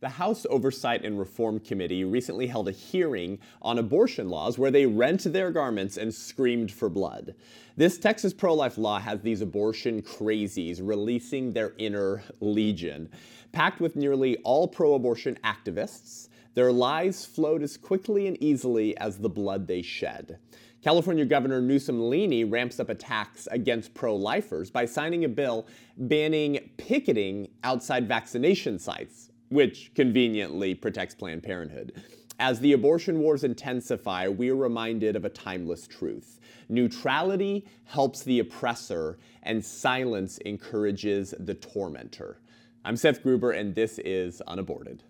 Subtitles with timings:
[0.00, 4.86] The House Oversight and Reform Committee recently held a hearing on abortion laws where they
[4.86, 7.34] rent their garments and screamed for blood.
[7.76, 13.10] This Texas pro life law has these abortion crazies releasing their inner legion.
[13.50, 19.18] Packed with nearly all pro abortion activists, their lies flowed as quickly and easily as
[19.18, 20.38] the blood they shed.
[20.80, 26.70] California Governor Newsom Leaney ramps up attacks against pro lifers by signing a bill banning
[26.76, 32.02] picketing outside vaccination sites which conveniently protects Planned Parenthood.
[32.40, 36.38] As the abortion wars intensify, we are reminded of a timeless truth.
[36.68, 42.38] Neutrality helps the oppressor, and silence encourages the tormentor.
[42.84, 45.02] I'm Seth Gruber, and this is Unaborted.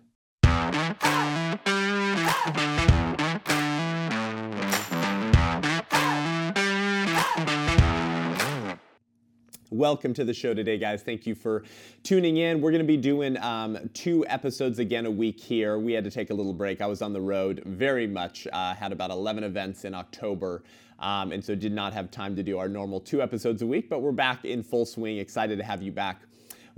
[9.71, 11.03] Welcome to the show today, guys.
[11.03, 11.61] Thank you for
[12.01, 12.59] tuning in.
[12.59, 15.77] We're going to be doing um, two episodes again a week here.
[15.77, 16.81] We had to take a little break.
[16.81, 20.63] I was on the road very much, uh, had about 11 events in October,
[20.97, 23.91] um, and so did not have time to do our normal two episodes a week,
[23.91, 25.19] but we're back in full swing.
[25.19, 26.23] Excited to have you back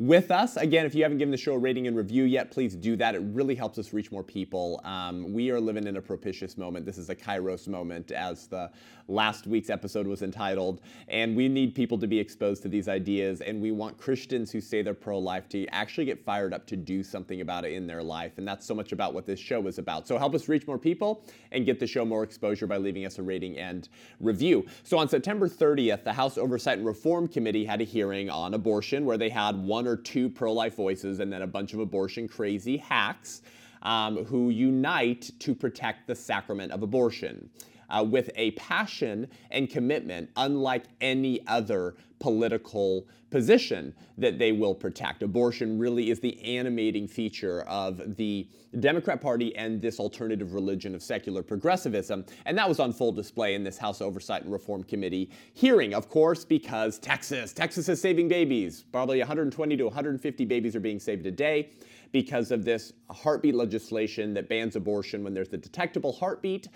[0.02, 0.58] with us.
[0.58, 3.14] Again, if you haven't given the show a rating and review yet, please do that.
[3.14, 4.82] It really helps us reach more people.
[4.84, 6.88] Um, we are living in a propitious moment.
[6.88, 8.72] This is a Kairos moment, as the
[9.08, 10.82] last week's episode was entitled.
[11.08, 13.42] And we need people to be exposed to these ideas.
[13.42, 16.76] And we want Christians who say they're pro life to actually get fired up to
[16.76, 18.40] do something about it in their life.
[18.40, 20.08] And that's so much about what this show is about.
[20.08, 23.20] So help us reach more people and get the show more exposure by leaving us
[23.20, 23.88] a rating and
[24.20, 24.66] review.
[24.82, 29.06] So on September 30th, the House Oversight and Reform Committee had a hearing on abortion
[29.06, 32.28] where they had one or two pro life voices and then a bunch of abortion
[32.28, 33.42] crazy hacks
[33.82, 37.50] um, who unite to protect the sacrament of abortion.
[37.92, 45.24] Uh, with a passion and commitment unlike any other political position that they will protect.
[45.24, 48.48] Abortion really is the animating feature of the
[48.80, 52.26] Democrat Party and this alternative religion of secular progressivism.
[52.46, 56.10] And that was on full display in this House Oversight and Reform Committee hearing, of
[56.10, 58.86] course, because Texas, Texas is saving babies.
[58.92, 61.72] Probably 120 to 150 babies are being saved a day
[62.12, 66.68] because of this heartbeat legislation that bans abortion when there's a detectable heartbeat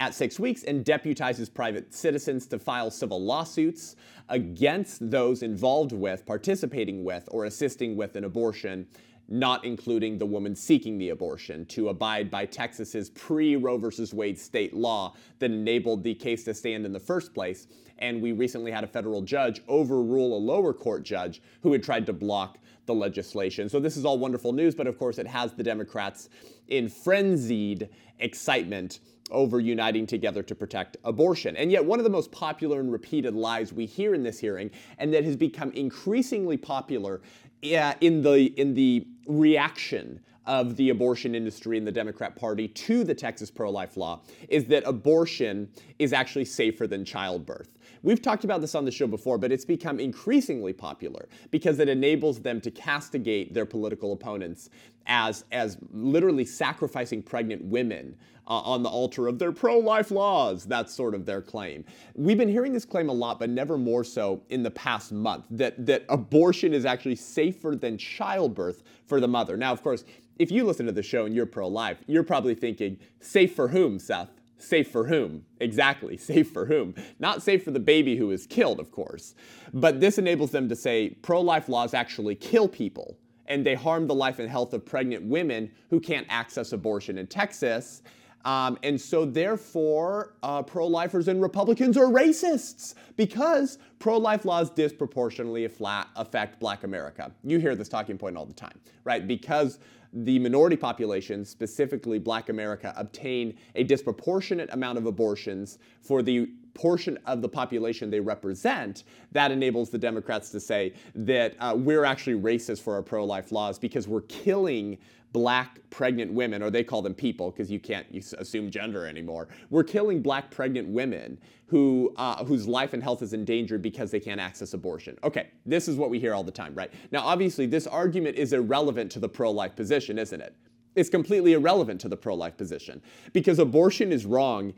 [0.00, 3.96] at six weeks and deputizes private citizens to file civil lawsuits
[4.28, 8.86] against those involved with, participating with, or assisting with an abortion
[9.28, 13.88] not including the woman seeking the abortion, to abide by Texas's pre Roe v.
[14.12, 17.66] Wade state law that enabled the case to stand in the first place.
[17.98, 22.06] And we recently had a federal judge overrule a lower court judge who had tried
[22.06, 23.68] to block the legislation.
[23.68, 26.28] So this is all wonderful news, but of course it has the Democrats
[26.68, 31.56] in frenzied excitement over uniting together to protect abortion.
[31.56, 34.70] And yet, one of the most popular and repeated lies we hear in this hearing,
[34.98, 37.22] and that has become increasingly popular
[37.62, 43.14] in the in the reaction of the abortion industry and the Democrat Party to the
[43.14, 45.68] Texas pro life law is that abortion
[45.98, 47.78] is actually safer than childbirth.
[48.02, 51.88] We've talked about this on the show before, but it's become increasingly popular because it
[51.88, 54.70] enables them to castigate their political opponents
[55.06, 60.64] as, as literally sacrificing pregnant women uh, on the altar of their pro life laws.
[60.64, 61.84] That's sort of their claim.
[62.14, 65.46] We've been hearing this claim a lot, but never more so in the past month
[65.50, 69.56] that, that abortion is actually safer than childbirth for the mother.
[69.56, 70.04] Now, of course,
[70.38, 73.68] if you listen to the show and you're pro life, you're probably thinking, safe for
[73.68, 74.30] whom, Seth?
[74.58, 75.44] Safe for whom?
[75.60, 76.94] Exactly, safe for whom?
[77.18, 79.34] Not safe for the baby who is killed, of course.
[79.72, 84.06] But this enables them to say pro life laws actually kill people and they harm
[84.06, 88.02] the life and health of pregnant women who can't access abortion in Texas.
[88.44, 94.68] Um, and so, therefore, uh, pro lifers and Republicans are racists because pro life laws
[94.70, 97.32] disproportionately affect black America.
[97.42, 99.26] You hear this talking point all the time, right?
[99.26, 99.78] Because
[100.14, 107.18] the minority population, specifically black America, obtain a disproportionate amount of abortions for the portion
[107.26, 112.40] of the population they represent, that enables the Democrats to say that uh, we're actually
[112.40, 114.98] racist for our pro life laws because we're killing
[115.34, 118.06] black pregnant women, or they call them people because you can't
[118.38, 119.48] assume gender anymore.
[119.68, 124.20] We're killing black pregnant women who, uh, whose life and health is endangered because they
[124.20, 125.18] can't access abortion.
[125.24, 126.90] Okay, this is what we hear all the time, right?
[127.10, 130.54] Now, obviously, this argument is irrelevant to the pro life position, isn't it?
[130.94, 134.72] It's completely irrelevant to the pro life position because abortion is wrong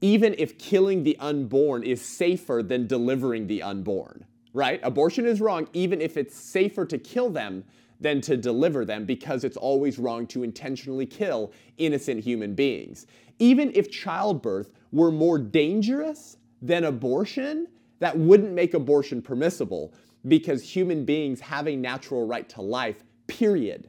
[0.00, 4.24] even if killing the unborn is safer than delivering the unborn,
[4.54, 4.80] right?
[4.82, 7.62] Abortion is wrong even if it's safer to kill them
[8.00, 13.06] than to deliver them because it's always wrong to intentionally kill innocent human beings.
[13.38, 17.66] Even if childbirth were more dangerous than abortion,
[17.98, 19.94] that wouldn't make abortion permissible
[20.28, 23.88] because human beings have a natural right to life, period.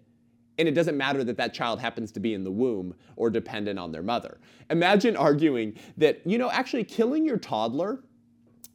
[0.57, 3.80] And it doesn't matter that that child happens to be in the womb or dependent
[3.80, 4.40] on their mother.
[4.69, 8.04] Imagine arguing that, you know, actually killing your toddler,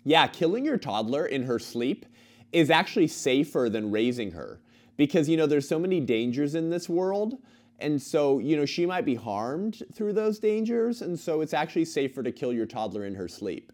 [0.05, 2.07] yeah, killing your toddler in her sleep
[2.53, 4.61] is actually safer than raising her
[4.97, 7.39] because, you know, there's so many dangers in this world.
[7.79, 11.03] And so, you know, she might be harmed through those dangers.
[11.03, 13.73] And so it's actually safer to kill your toddler in her sleep.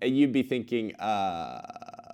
[0.00, 1.60] And you'd be thinking, uh,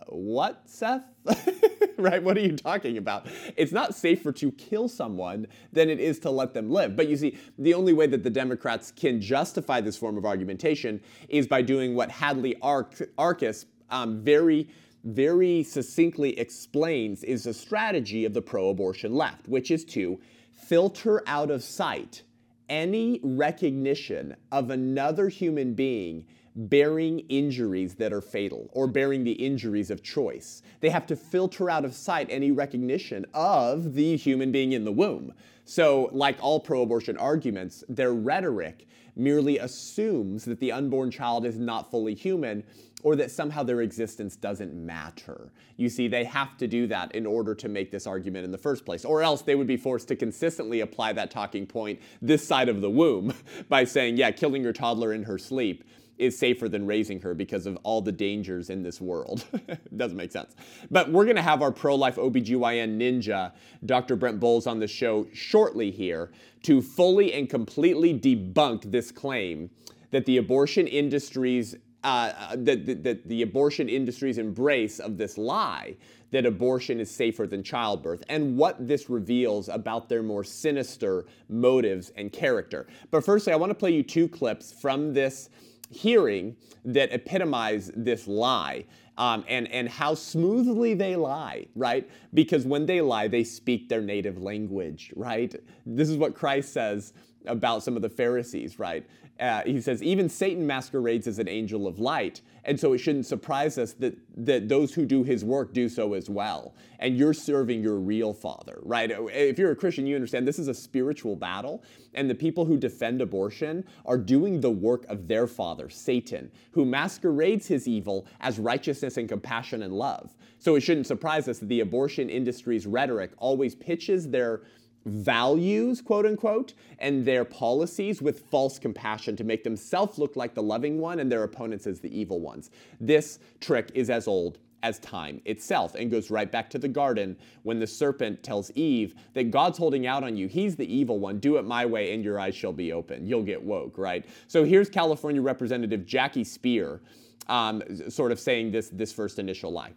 [0.09, 1.05] what, Seth?
[1.99, 2.23] right?
[2.23, 3.27] What are you talking about?
[3.57, 6.97] It's not safer to kill someone than it is to let them live.
[6.97, 11.01] But you see, the only way that the Democrats can justify this form of argumentation
[11.29, 14.69] is by doing what Hadley Arkes um, very
[15.07, 20.21] very succinctly explains is the strategy of the pro abortion left, which is to
[20.53, 22.23] filter out of sight
[22.69, 26.27] any recognition of another human being
[26.57, 30.63] bearing injuries that are fatal or bearing the injuries of choice.
[30.81, 34.93] They have to filter out of sight any recognition of the human being in the
[34.93, 35.35] womb.
[35.65, 41.59] So, like all pro abortion arguments, their rhetoric merely assumes that the unborn child is
[41.59, 42.65] not fully human
[43.07, 45.53] or that somehow their existence doesn't matter.
[45.77, 48.59] You see, they have to do that in order to make this argument in the
[48.59, 52.45] first place, or else they would be forced to consistently apply that talking point this
[52.45, 53.33] side of the womb
[53.69, 55.85] by saying, yeah, killing your toddler in her sleep
[56.19, 59.45] is safer than raising her because of all the dangers in this world.
[59.97, 60.57] Doesn't make sense.
[60.91, 63.53] But we're going to have our pro life OBGYN ninja,
[63.85, 64.17] Dr.
[64.17, 66.33] Brent Boles, on the show shortly here
[66.65, 69.71] to fully and completely debunk this claim
[70.11, 71.77] that the abortion industry's
[72.07, 75.97] uh, that, that, that the abortion industry's embrace of this lie
[76.31, 82.13] that abortion is safer than childbirth and what this reveals about their more sinister motives
[82.17, 82.87] and character.
[83.11, 85.51] But firstly, I want to play you two clips from this
[85.91, 88.85] hearing that epitomize this lie
[89.19, 92.09] um, and, and how smoothly they lie, right?
[92.35, 95.55] Because when they lie, they speak their native language, right?
[95.85, 97.15] This is what Christ says
[97.47, 99.07] about some of the Pharisees, right?
[99.39, 102.41] Uh, he says, even Satan masquerades as an angel of light.
[102.65, 106.15] And so it shouldn't surprise us that, that those who do his work do so
[106.15, 106.75] as well.
[106.99, 109.11] And you're serving your real father, right?
[109.11, 111.83] If you're a Christian, you understand this is a spiritual battle.
[112.15, 116.87] And the people who defend abortion are doing the work of their father, Satan, who
[116.87, 120.35] masquerades his evil as righteousness and compassion and love.
[120.59, 124.63] So it shouldn't surprise us that the abortion industry's rhetoric always pitches their
[125.07, 130.63] values, quote unquote, and their policies with false compassion to make themselves look like the
[130.63, 132.71] loving one and their opponents as the evil ones.
[133.01, 137.37] This trick is as old as time itself and goes right back to the garden
[137.63, 140.49] when the serpent tells Eve that God's holding out on you.
[140.49, 141.39] He's the evil one.
[141.39, 143.27] Do it my way and your eyes shall be open.
[143.27, 144.25] You'll get woke, right?
[144.49, 147.01] So here's California Representative Jackie Speier
[147.49, 149.93] um, sort of saying this, this first initial lie.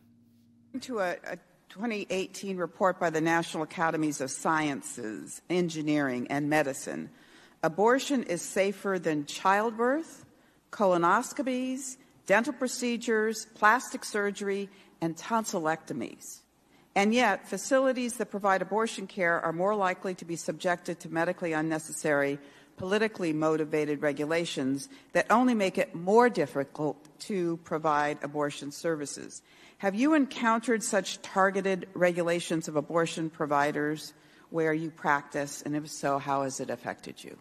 [0.81, 1.37] To a, a
[1.69, 7.11] 2018 report by the National Academies of Sciences, Engineering, and Medicine,
[7.61, 10.25] abortion is safer than childbirth,
[10.71, 14.67] colonoscopies, dental procedures, plastic surgery,
[14.99, 16.39] and tonsillectomies.
[16.95, 21.53] And yet, facilities that provide abortion care are more likely to be subjected to medically
[21.53, 22.39] unnecessary,
[22.77, 29.43] politically motivated regulations that only make it more difficult to provide abortion services.
[29.79, 34.13] Have you encountered such targeted regulations of abortion providers
[34.49, 35.61] where you practice?
[35.61, 37.37] And if so, how has it affected you?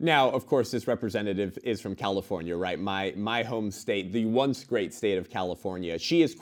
[0.00, 2.78] Now, of course, this representative is from California, right?
[2.78, 5.98] My my home state, the once great state of California.
[5.98, 6.36] She is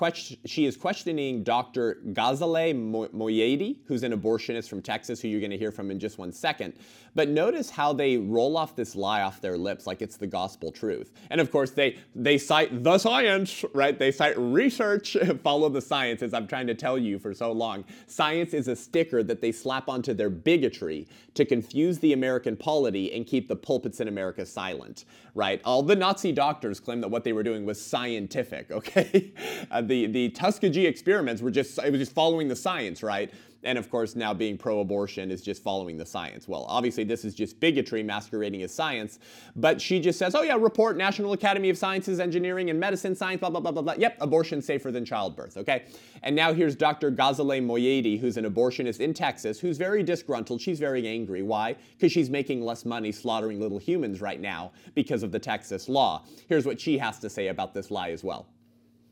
[0.44, 2.02] she is questioning Dr.
[2.08, 2.74] Ghazaleh
[3.14, 6.32] Moayedi, who's an abortionist from Texas, who you're going to hear from in just one
[6.32, 6.74] second.
[7.14, 10.70] But notice how they roll off this lie off their lips like it's the gospel
[10.70, 11.12] truth.
[11.30, 13.98] And of course, they they cite the science, right?
[13.98, 17.86] They cite research, follow the science, as I'm trying to tell you for so long.
[18.06, 23.14] Science is a sticker that they slap onto their bigotry to confuse the American polity
[23.14, 25.60] and keep the pulpits in America silent, right?
[25.64, 29.32] All the Nazi doctors claimed that what they were doing was scientific, okay?
[29.70, 33.32] uh, the, the Tuskegee experiments were just, it was just following the science, right?
[33.66, 36.48] And of course now being pro-abortion is just following the science.
[36.48, 39.18] Well, obviously this is just bigotry masquerading as science,
[39.56, 43.40] but she just says, oh yeah, report National Academy of Sciences, Engineering, and Medicine science,
[43.40, 43.94] blah, blah, blah, blah, blah.
[43.98, 45.84] Yep, abortion safer than childbirth, okay?
[46.22, 47.10] And now here's Dr.
[47.10, 50.60] Ghazaleh Moayedi, who's an abortionist in Texas, who's very disgruntled.
[50.60, 51.42] She's very angry.
[51.42, 51.76] Why?
[51.96, 56.24] Because she's making less money slaughtering little humans right now because of the Texas law.
[56.48, 58.46] Here's what she has to say about this lie as well.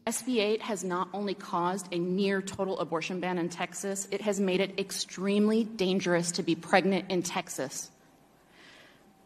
[0.07, 4.39] SB 8 has not only caused a near total abortion ban in Texas, it has
[4.39, 7.91] made it extremely dangerous to be pregnant in Texas,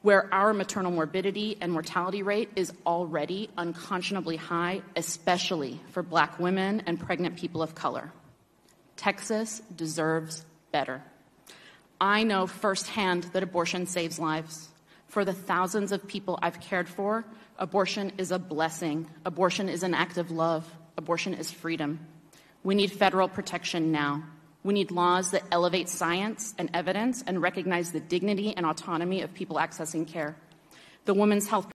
[0.03, 6.85] where our maternal morbidity and mortality rate is already unconscionably high, especially for black women
[6.87, 8.13] and pregnant people of color.
[8.97, 11.03] Texas deserves better.
[12.01, 14.69] I know firsthand that abortion saves lives.
[15.09, 17.25] For the thousands of people I've cared for,
[17.59, 19.09] abortion is a blessing.
[19.25, 20.65] Abortion is an act of love.
[20.97, 22.01] Abortion is freedom.
[22.63, 24.25] We need federal protection now.
[24.63, 29.33] We need laws that elevate science and evidence and recognize the dignity and autonomy of
[29.35, 30.37] people accessing care.
[31.05, 31.69] The Women's Health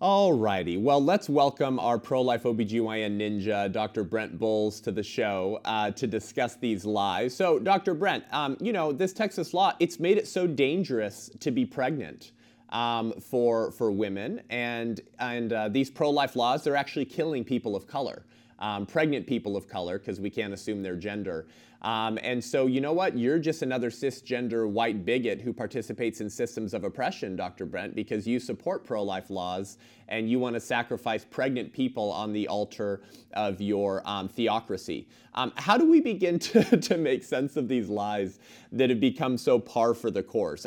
[0.00, 0.76] all righty.
[0.76, 4.04] Well, let's welcome our pro life OBGYN ninja, Dr.
[4.04, 7.34] Brent Boles, to the show uh, to discuss these lies.
[7.34, 7.94] So, Dr.
[7.94, 12.30] Brent, um, you know, this Texas law, it's made it so dangerous to be pregnant.
[12.70, 17.74] Um, for for women and and uh, these pro life laws they're actually killing people
[17.74, 18.26] of color,
[18.58, 21.46] um, pregnant people of color because we can't assume their gender.
[21.82, 23.16] Um, and so, you know what?
[23.16, 27.66] You're just another cisgender white bigot who participates in systems of oppression, Dr.
[27.66, 32.32] Brent, because you support pro life laws and you want to sacrifice pregnant people on
[32.32, 33.02] the altar
[33.34, 35.08] of your um, theocracy.
[35.34, 38.40] Um, how do we begin to, to make sense of these lies
[38.72, 40.66] that have become so par for the course?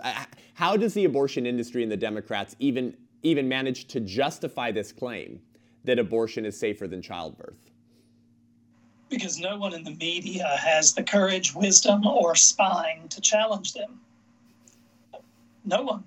[0.54, 5.42] How does the abortion industry and the Democrats even, even manage to justify this claim
[5.84, 7.71] that abortion is safer than childbirth?
[9.12, 14.00] Because no one in the media has the courage, wisdom, or spine to challenge them.
[15.64, 16.06] No one.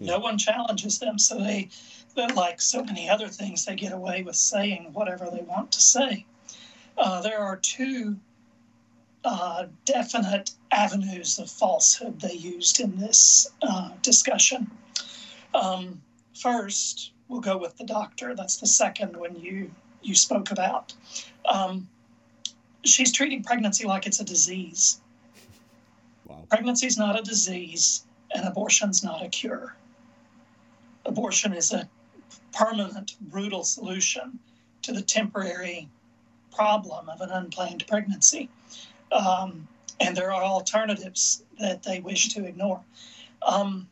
[0.00, 1.18] No one challenges them.
[1.18, 1.70] So they,
[2.16, 6.26] like so many other things, they get away with saying whatever they want to say.
[6.98, 8.16] Uh, there are two
[9.24, 14.70] uh, definite avenues of falsehood they used in this uh, discussion.
[15.54, 16.02] Um,
[16.34, 18.34] first, we'll go with the doctor.
[18.34, 19.70] That's the second one you
[20.02, 20.92] you spoke about.
[21.46, 21.88] Um,
[22.84, 25.00] she's treating pregnancy like it's a disease.
[26.26, 26.44] Wow.
[26.48, 29.74] Pregnancy is not a disease, and abortion's not a cure.
[31.06, 31.88] Abortion is a
[32.52, 34.38] permanent, brutal solution
[34.82, 35.88] to the temporary
[36.54, 38.48] problem of an unplanned pregnancy.
[39.12, 39.66] Um,
[40.00, 42.80] and there are alternatives that they wish to ignore.
[43.46, 43.88] Um,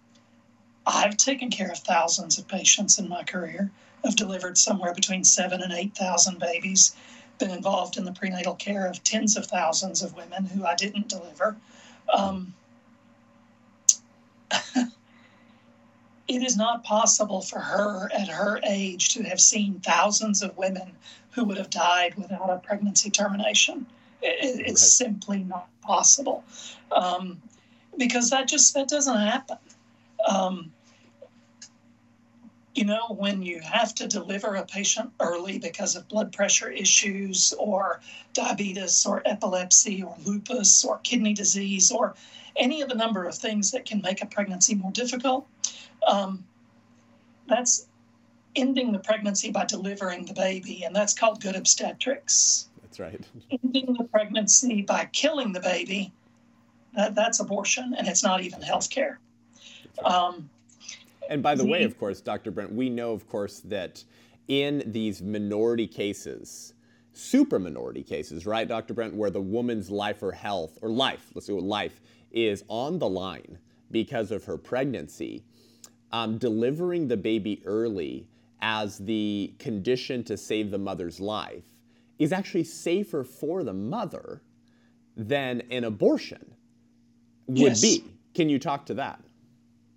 [0.87, 3.71] I've taken care of thousands of patients in my career.
[4.05, 6.97] I've delivered somewhere between seven and 8,000 babies
[7.39, 11.09] been involved in the prenatal care of tens of thousands of women who I didn't
[11.09, 11.57] deliver.
[12.13, 12.55] Um,
[16.29, 20.93] it is not possible for her at her age to have seen thousands of women
[21.33, 23.87] who would have died without a pregnancy termination.
[24.21, 25.09] It, it's right.
[25.09, 26.45] simply not possible
[26.93, 27.43] um,
[27.99, 29.59] because that just that doesn't happen.
[30.29, 30.73] Um,
[32.75, 37.53] you know, when you have to deliver a patient early because of blood pressure issues
[37.59, 38.01] or
[38.33, 42.15] diabetes or epilepsy or lupus or kidney disease or
[42.57, 45.47] any of the number of things that can make a pregnancy more difficult,
[46.07, 46.45] um,
[47.47, 47.87] that's
[48.57, 52.69] ending the pregnancy by delivering the baby, and that's called good obstetrics.
[52.83, 53.21] That's right.
[53.65, 56.13] ending the pregnancy by killing the baby,
[56.95, 59.19] that, that's abortion, and it's not even health care.
[60.05, 60.51] Um,
[61.33, 62.51] and by the way, of course, Dr.
[62.51, 64.05] Brent, we know, of course, that
[64.49, 66.75] in these minority cases,
[67.15, 68.93] super minority cases, right, Dr.
[68.93, 73.09] Brent, where the woman's life or health, or life, let's go life, is on the
[73.09, 73.59] line
[73.91, 75.43] because of her pregnancy,
[76.13, 78.29] um, delivering the baby early
[78.61, 81.65] as the condition to save the mother's life
[82.19, 84.43] is actually safer for the mother
[85.17, 86.55] than an abortion
[87.47, 87.81] would yes.
[87.81, 88.05] be.
[88.35, 89.21] Can you talk to that?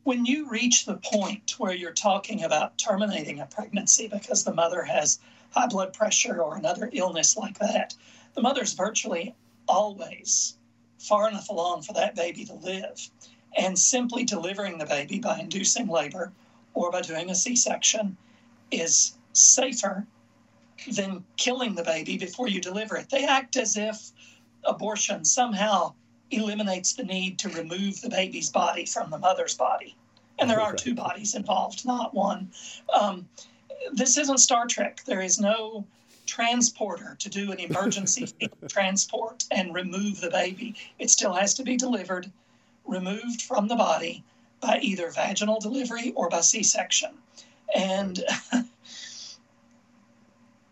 [0.05, 4.83] When you reach the point where you're talking about terminating a pregnancy because the mother
[4.83, 5.19] has
[5.49, 7.95] high blood pressure or another illness like that,
[8.35, 9.33] the mother's virtually
[9.67, 10.57] always
[10.99, 13.09] far enough along for that baby to live.
[13.57, 16.31] And simply delivering the baby by inducing labor
[16.75, 18.15] or by doing a C section
[18.69, 20.05] is safer
[20.91, 23.09] than killing the baby before you deliver it.
[23.09, 24.11] They act as if
[24.63, 25.95] abortion somehow
[26.31, 29.95] eliminates the need to remove the baby's body from the mother's body.
[30.39, 32.51] And there are two bodies involved, not one.
[32.93, 33.27] Um,
[33.93, 35.01] this isn't Star Trek.
[35.05, 35.85] There is no
[36.25, 38.27] transporter to do an emergency
[38.67, 40.75] transport and remove the baby.
[40.99, 42.31] It still has to be delivered,
[42.85, 44.23] removed from the body
[44.59, 47.11] by either vaginal delivery or by C section.
[47.75, 48.23] And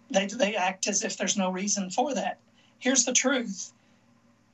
[0.10, 2.40] they, they act as if there's no reason for that.
[2.80, 3.72] Here's the truth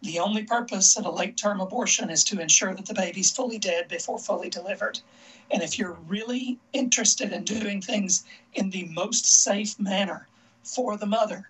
[0.02, 3.58] the only purpose of a late term abortion is to ensure that the baby's fully
[3.58, 5.00] dead before fully delivered.
[5.52, 10.28] And if you're really interested in doing things in the most safe manner
[10.64, 11.50] for the mother,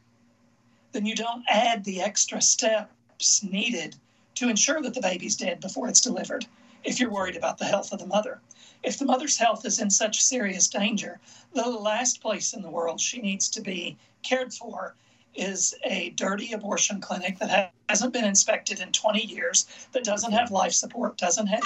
[0.94, 3.96] then you don't add the extra steps needed
[4.36, 6.48] to ensure that the baby's dead before it's delivered
[6.84, 8.42] if you're worried about the health of the mother.
[8.82, 11.20] If the mother's health is in such serious danger,
[11.54, 14.96] the last place in the world she needs to be cared for
[15.36, 20.52] is a dirty abortion clinic that hasn't been inspected in 20 years, that doesn't have
[20.52, 21.64] life support, doesn't have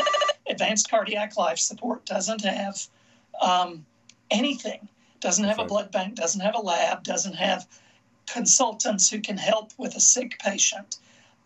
[0.48, 2.88] advanced cardiac life support, doesn't have
[3.42, 3.86] um,
[4.30, 4.88] anything,
[5.20, 7.68] doesn't have a blood bank, doesn't have a lab, doesn't have
[8.28, 10.98] consultants who can help with a sick patient.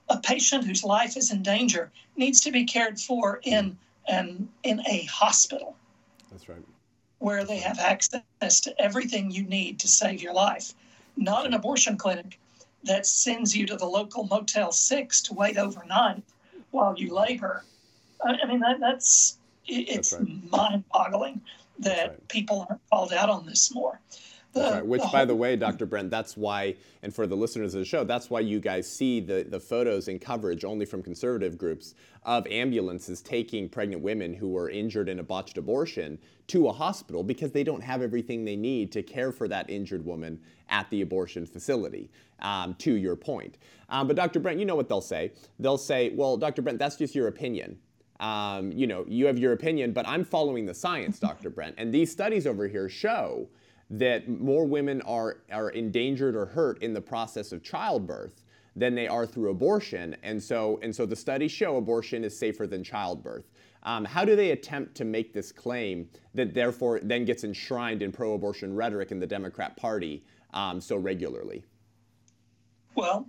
[0.09, 4.81] A patient whose life is in danger needs to be cared for in an, in
[4.87, 5.75] a hospital.
[6.31, 6.63] That's right.
[7.19, 10.73] Where they have access to everything you need to save your life
[11.17, 12.39] not an abortion clinic
[12.83, 16.23] that sends you to the local Motel 6 to wait overnight
[16.71, 17.63] while you labor.
[18.23, 20.51] I mean, that, that's it's that's right.
[20.51, 21.41] mind boggling
[21.79, 22.27] that right.
[22.29, 23.99] people aren't called out on this more.
[24.59, 24.85] Right.
[24.85, 25.85] Which, by the way, Dr.
[25.85, 29.19] Brent, that's why, and for the listeners of the show, that's why you guys see
[29.19, 34.49] the, the photos and coverage only from conservative groups of ambulances taking pregnant women who
[34.49, 38.55] were injured in a botched abortion to a hospital because they don't have everything they
[38.55, 42.09] need to care for that injured woman at the abortion facility,
[42.39, 43.57] um, to your point.
[43.89, 44.39] Um, but Dr.
[44.39, 45.31] Brent, you know what they'll say.
[45.59, 46.61] They'll say, well, Dr.
[46.61, 47.77] Brent, that's just your opinion.
[48.19, 51.49] Um, you know, you have your opinion, but I'm following the science, Dr.
[51.49, 51.75] Brent.
[51.77, 53.47] And these studies over here show
[53.89, 58.43] that more women are, are endangered or hurt in the process of childbirth
[58.75, 60.15] than they are through abortion.
[60.23, 63.45] And so, and so the studies show abortion is safer than childbirth.
[63.83, 68.11] Um, how do they attempt to make this claim that therefore then gets enshrined in
[68.11, 71.63] pro abortion rhetoric in the Democrat Party um, so regularly?
[72.95, 73.27] Well,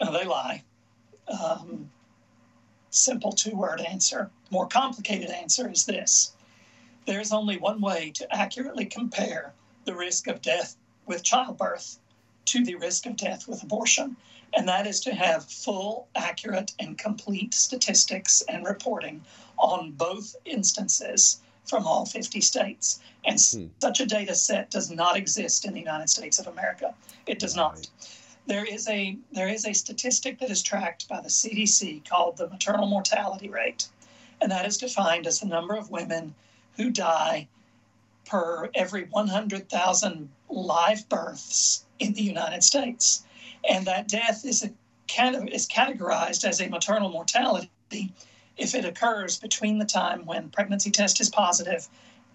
[0.00, 0.62] uh, they lie.
[1.28, 1.88] Um,
[2.90, 4.30] simple two word answer.
[4.50, 6.34] More complicated answer is this
[7.06, 9.52] there's only one way to accurately compare
[9.84, 11.98] the risk of death with childbirth
[12.46, 14.16] to the risk of death with abortion,
[14.54, 19.22] and that is to have full, accurate, and complete statistics and reporting
[19.58, 23.00] on both instances from all 50 states.
[23.24, 23.66] And hmm.
[23.80, 26.94] such a data set does not exist in the United States of America.
[27.26, 27.74] It does right.
[27.74, 27.88] not.
[28.46, 32.48] There is a there is a statistic that is tracked by the CDC called the
[32.48, 33.88] maternal mortality rate,
[34.40, 36.34] and that is defined as the number of women
[36.76, 37.46] who die
[38.24, 43.24] per every 100,000 live births in the United States.
[43.68, 44.70] And that death is, a,
[45.52, 47.70] is categorized as a maternal mortality
[48.56, 51.88] if it occurs between the time when pregnancy test is positive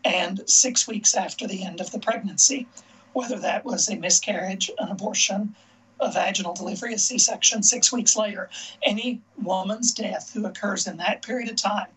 [0.03, 2.67] and six weeks after the end of the pregnancy,
[3.13, 5.55] whether that was a miscarriage, an abortion,
[5.99, 8.49] a vaginal delivery, a C section six weeks later.
[8.83, 11.87] Any woman's death who occurs in that period of time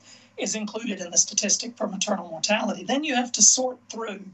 [0.40, 2.84] is included in the statistic for maternal mortality.
[2.84, 4.24] Then you have to sort through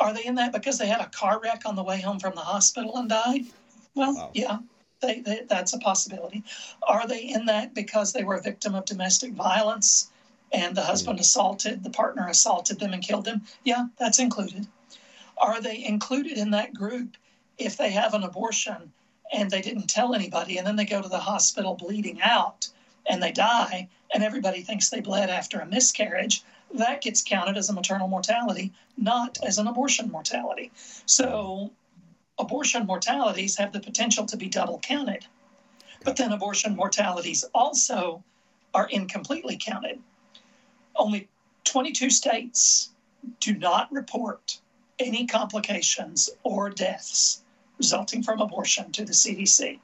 [0.00, 2.34] are they in that because they had a car wreck on the way home from
[2.34, 3.44] the hospital and died?
[3.94, 4.30] Well, wow.
[4.34, 4.58] yeah,
[5.00, 6.42] they, they, that's a possibility.
[6.86, 10.10] Are they in that because they were a victim of domestic violence
[10.52, 11.22] and the husband mm.
[11.22, 13.42] assaulted, the partner assaulted them and killed them?
[13.64, 14.66] Yeah, that's included.
[15.38, 17.16] Are they included in that group
[17.56, 18.92] if they have an abortion
[19.32, 22.68] and they didn't tell anybody and then they go to the hospital bleeding out
[23.08, 27.68] and they die and everybody thinks they bled after a miscarriage, that gets counted as
[27.68, 30.70] a maternal mortality, not as an abortion mortality.
[31.04, 31.72] So
[32.38, 35.26] abortion mortalities have the potential to be double counted.
[36.04, 38.22] But then abortion mortalities also
[38.72, 40.00] are incompletely counted.
[40.94, 41.28] Only
[41.64, 42.90] 22 states
[43.40, 44.60] do not report
[44.98, 47.42] any complications or deaths
[47.78, 49.80] resulting from abortion to the CDC.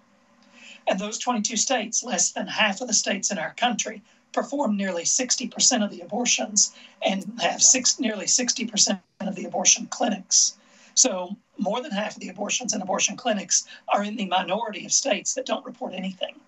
[0.88, 5.04] And those 22 states, less than half of the states in our country, perform nearly
[5.04, 10.56] 60% of the abortions and have six, nearly 60% of the abortion clinics.
[10.94, 14.92] So, more than half of the abortions in abortion clinics are in the minority of
[14.92, 16.40] states that don't report anything.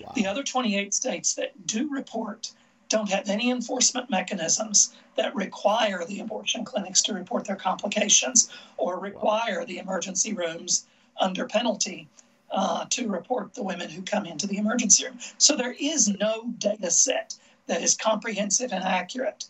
[0.00, 0.12] Wow.
[0.14, 2.52] The other 28 states that do report
[2.88, 8.98] don't have any enforcement mechanisms that require the abortion clinics to report their complications or
[8.98, 9.64] require wow.
[9.64, 10.86] the emergency rooms
[11.18, 12.08] under penalty
[12.54, 15.18] uh, to report the women who come into the emergency room.
[15.38, 17.34] So there is no data set
[17.66, 19.46] that is comprehensive and accurate.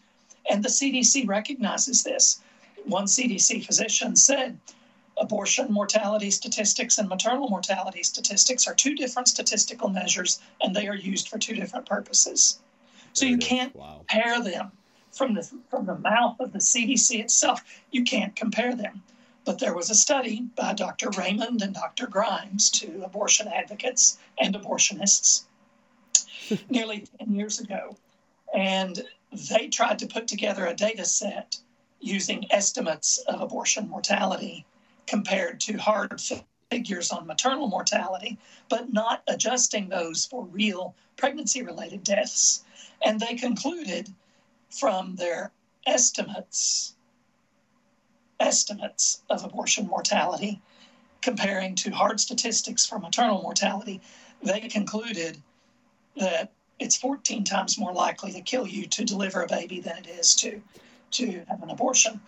[0.50, 2.40] And the CDC recognizes this.
[2.86, 4.58] One CDC physician said
[5.18, 10.96] abortion mortality statistics and maternal mortality statistics are two different statistical measures and they are
[10.96, 12.60] used for two different purposes.
[13.12, 14.04] So you can't wow.
[14.08, 14.72] compare them
[15.12, 17.62] from the from the mouth of the CDC itself.
[17.90, 19.02] You can't compare them.
[19.44, 21.10] But there was a study by Dr.
[21.10, 22.06] Raymond and Dr.
[22.06, 25.44] Grimes two abortion advocates and abortionists
[26.70, 27.96] nearly 10 years ago.
[28.54, 29.04] And
[29.50, 31.58] they tried to put together a data set
[32.00, 34.64] using estimates of abortion mortality
[35.06, 36.20] compared to hard
[36.70, 42.64] figures on maternal mortality, but not adjusting those for real pregnancy related deaths.
[43.04, 44.08] And they concluded
[44.70, 45.52] from their
[45.86, 46.93] estimates
[48.40, 50.60] estimates of abortion mortality
[51.20, 54.00] comparing to hard statistics for maternal mortality,
[54.42, 55.40] they concluded
[56.16, 60.06] that it's 14 times more likely to kill you to deliver a baby than it
[60.06, 60.60] is to
[61.12, 62.20] to have an abortion.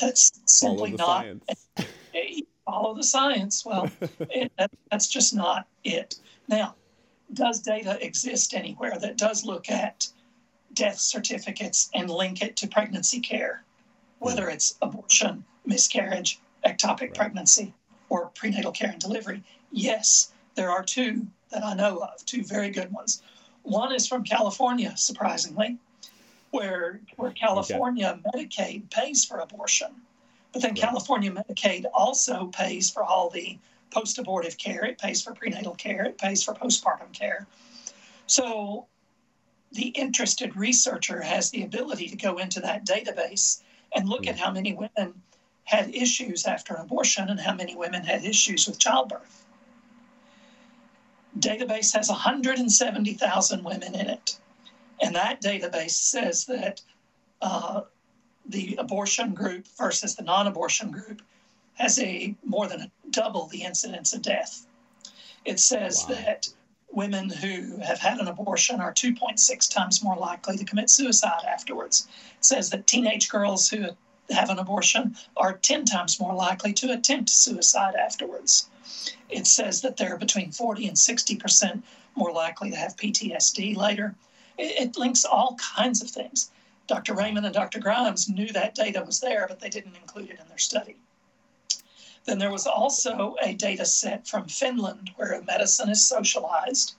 [0.00, 1.26] That's simply not
[2.64, 3.64] follow the science.
[3.64, 6.16] Well, it, that, that's just not it.
[6.48, 6.74] Now,
[7.32, 10.08] does data exist anywhere that does look at
[10.72, 13.64] death certificates and link it to pregnancy care,
[14.18, 14.50] whether hmm.
[14.50, 17.14] it's abortion, miscarriage, ectopic right.
[17.14, 17.74] pregnancy,
[18.08, 19.42] or prenatal care and delivery?
[19.70, 23.22] Yes, there are two that I know of, two very good ones.
[23.62, 25.78] One is from California, surprisingly,
[26.50, 28.46] where where California okay.
[28.46, 29.94] Medicaid pays for abortion,
[30.52, 30.80] but then right.
[30.80, 33.58] California Medicaid also pays for all the
[33.90, 34.84] post-abortive care.
[34.84, 36.04] It pays for prenatal care.
[36.04, 37.46] It pays for postpartum care.
[38.26, 38.86] So
[39.72, 43.62] the interested researcher has the ability to go into that database
[43.94, 45.22] and look at how many women
[45.64, 49.44] had issues after an abortion and how many women had issues with childbirth.
[51.38, 54.38] Database has 170,000 women in it.
[55.00, 56.80] And that database says that
[57.40, 57.82] uh,
[58.46, 61.22] the abortion group versus the non abortion group
[61.74, 64.66] has a more than double the incidence of death.
[65.44, 66.14] It says wow.
[66.16, 66.48] that
[66.90, 72.08] women who have had an abortion are 2.6 times more likely to commit suicide afterwards.
[72.38, 73.90] It says that teenage girls who
[74.30, 78.68] have an abortion are 10 times more likely to attempt suicide afterwards.
[79.28, 81.82] It says that they're between 40 and 60%
[82.14, 84.14] more likely to have PTSD later.
[84.56, 86.50] It, it links all kinds of things.
[86.86, 87.14] Dr.
[87.14, 87.80] Raymond and Dr.
[87.80, 90.96] Grimes knew that data was there, but they didn't include it in their study.
[92.28, 96.94] Then there was also a data set from Finland where medicine is socialized,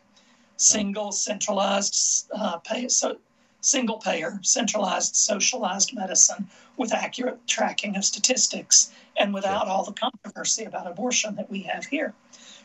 [0.58, 3.20] single centralized uh, pay, so
[3.62, 10.64] single payer, centralized socialized medicine with accurate tracking of statistics and without all the controversy
[10.64, 12.16] about abortion that we have here.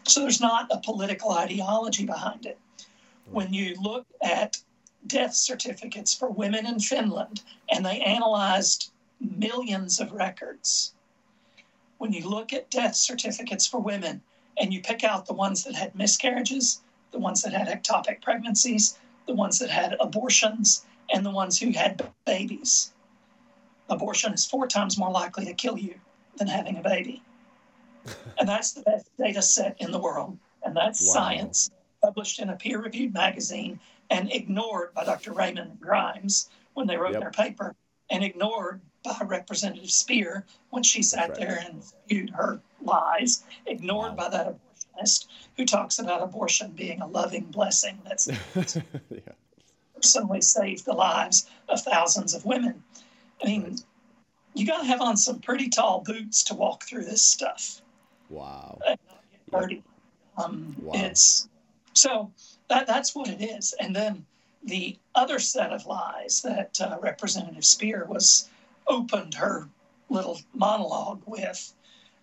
[0.05, 2.59] So there's not a political ideology behind it.
[3.31, 4.57] When you look at
[5.07, 10.94] death certificates for women in Finland and they analyzed millions of records,
[12.05, 14.21] when you look at death certificates for women
[14.59, 18.99] and you pick out the ones that had miscarriages, the ones that had ectopic pregnancies,
[19.25, 22.93] the ones that had abortions, and the ones who had babies.
[23.89, 25.95] Abortion is four times more likely to kill you
[26.37, 27.23] than having a baby.
[28.39, 30.37] and that's the best data set in the world.
[30.63, 31.15] And that's wow.
[31.15, 31.71] science
[32.03, 35.33] published in a peer reviewed magazine and ignored by Dr.
[35.33, 37.23] Raymond Grimes when they wrote yep.
[37.23, 37.75] their paper
[38.11, 41.39] and ignored by Representative Speier when she sat right.
[41.39, 44.17] there and viewed her lies, ignored wow.
[44.17, 48.29] by that abortionist who talks about abortion being a loving blessing that's
[49.11, 49.21] yeah.
[49.95, 52.83] personally saved the lives of thousands of women.
[53.43, 53.81] I mean, right.
[54.55, 57.83] you got to have on some pretty tall boots to walk through this stuff.
[58.29, 58.79] Wow.
[58.87, 59.01] Yep.
[60.37, 60.93] Um, wow.
[60.97, 61.49] It's
[61.93, 62.33] so
[62.69, 63.75] that that's what it is.
[63.79, 64.27] And then
[64.65, 68.49] the other set of lies that uh, Representative Speier was
[68.87, 69.69] opened her
[70.09, 71.73] little monologue with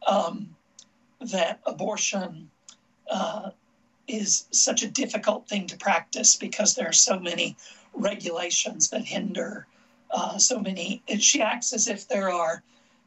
[0.08, 0.56] um,
[1.20, 2.50] that abortion
[3.10, 3.52] uh,
[4.08, 7.56] is such a difficult thing to practice because there are so many
[7.94, 9.68] regulations that hinder
[10.12, 11.02] uh, so many.
[11.20, 12.64] She acts as if there are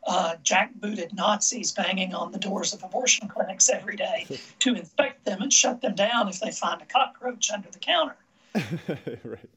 [0.07, 4.27] uh, jackbooted Nazis banging on the doors of abortion clinics every day
[4.61, 8.17] to inspect them and shut them down if they find a cockroach under the counter.
[9.25, 9.51] right.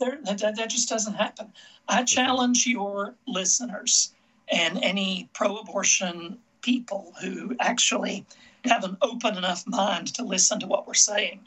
[0.00, 1.52] There, that, that just doesn't happen.
[1.88, 4.12] I challenge your listeners
[4.48, 8.26] and any pro abortion people who actually
[8.64, 11.40] have an open enough mind to listen to what we're saying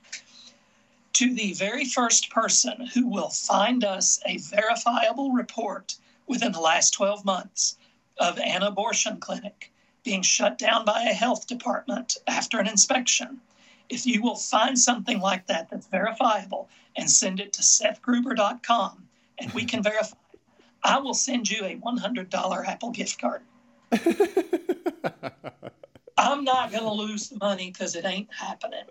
[1.17, 5.95] to the very first person who will find us a verifiable report
[6.27, 7.75] within the last 12 months
[8.19, 9.71] of an abortion clinic
[10.03, 13.41] being shut down by a health department after an inspection.
[13.89, 19.07] If you will find something like that that's verifiable and send it to sethgruber.com
[19.39, 20.17] and we can verify
[20.83, 23.41] I will send you a $100 Apple gift card.
[26.17, 28.85] I'm not going to lose the money because it ain't happening.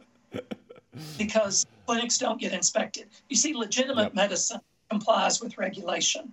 [1.18, 3.08] Because clinics don't get inspected.
[3.28, 4.14] You see, legitimate yep.
[4.14, 6.32] medicine complies with regulation.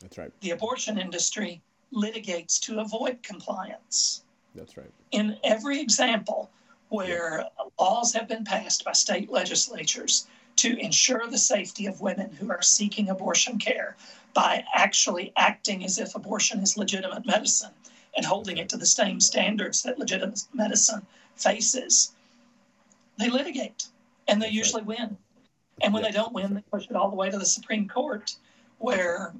[0.00, 0.32] That's right.
[0.40, 1.60] The abortion industry
[1.92, 4.24] litigates to avoid compliance.
[4.54, 4.90] That's right.
[5.12, 6.50] In every example
[6.90, 7.44] where
[7.78, 10.26] laws have been passed by state legislatures
[10.56, 13.96] to ensure the safety of women who are seeking abortion care
[14.34, 17.70] by actually acting as if abortion is legitimate medicine
[18.16, 22.12] and holding it to the same standards that legitimate medicine faces,
[23.18, 23.86] they litigate
[24.28, 25.16] and they usually win.
[25.82, 28.34] And when they don't win, they push it all the way to the Supreme Court,
[28.78, 29.32] where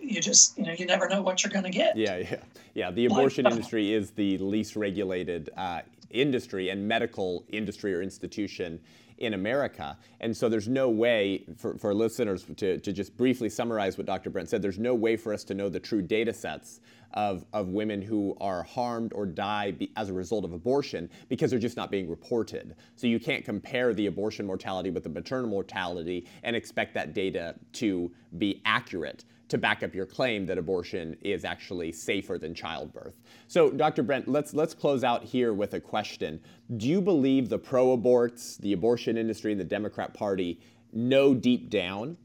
[0.00, 1.96] you just you know you never know what you're going to get.
[1.96, 2.36] Yeah, yeah,
[2.74, 2.90] yeah.
[2.90, 5.82] The abortion industry is the least regulated uh,
[6.14, 8.80] industry and medical industry or institution
[9.18, 9.96] in America.
[10.20, 14.30] And so there's no way for, for listeners to, to just briefly summarize what Dr.
[14.30, 16.80] Brent said, there's no way for us to know the true data sets
[17.12, 21.50] of, of women who are harmed or die be, as a result of abortion because
[21.50, 22.74] they're just not being reported.
[22.96, 27.54] So you can't compare the abortion mortality with the maternal mortality and expect that data
[27.74, 33.14] to be accurate to back up your claim that abortion is actually safer than childbirth.
[33.46, 34.02] So, Dr.
[34.02, 36.40] Brent, let's let's close out here with a question.
[36.76, 40.60] Do you believe the pro-aborts, the abortion industry, and the Democrat Party
[40.92, 42.16] know deep down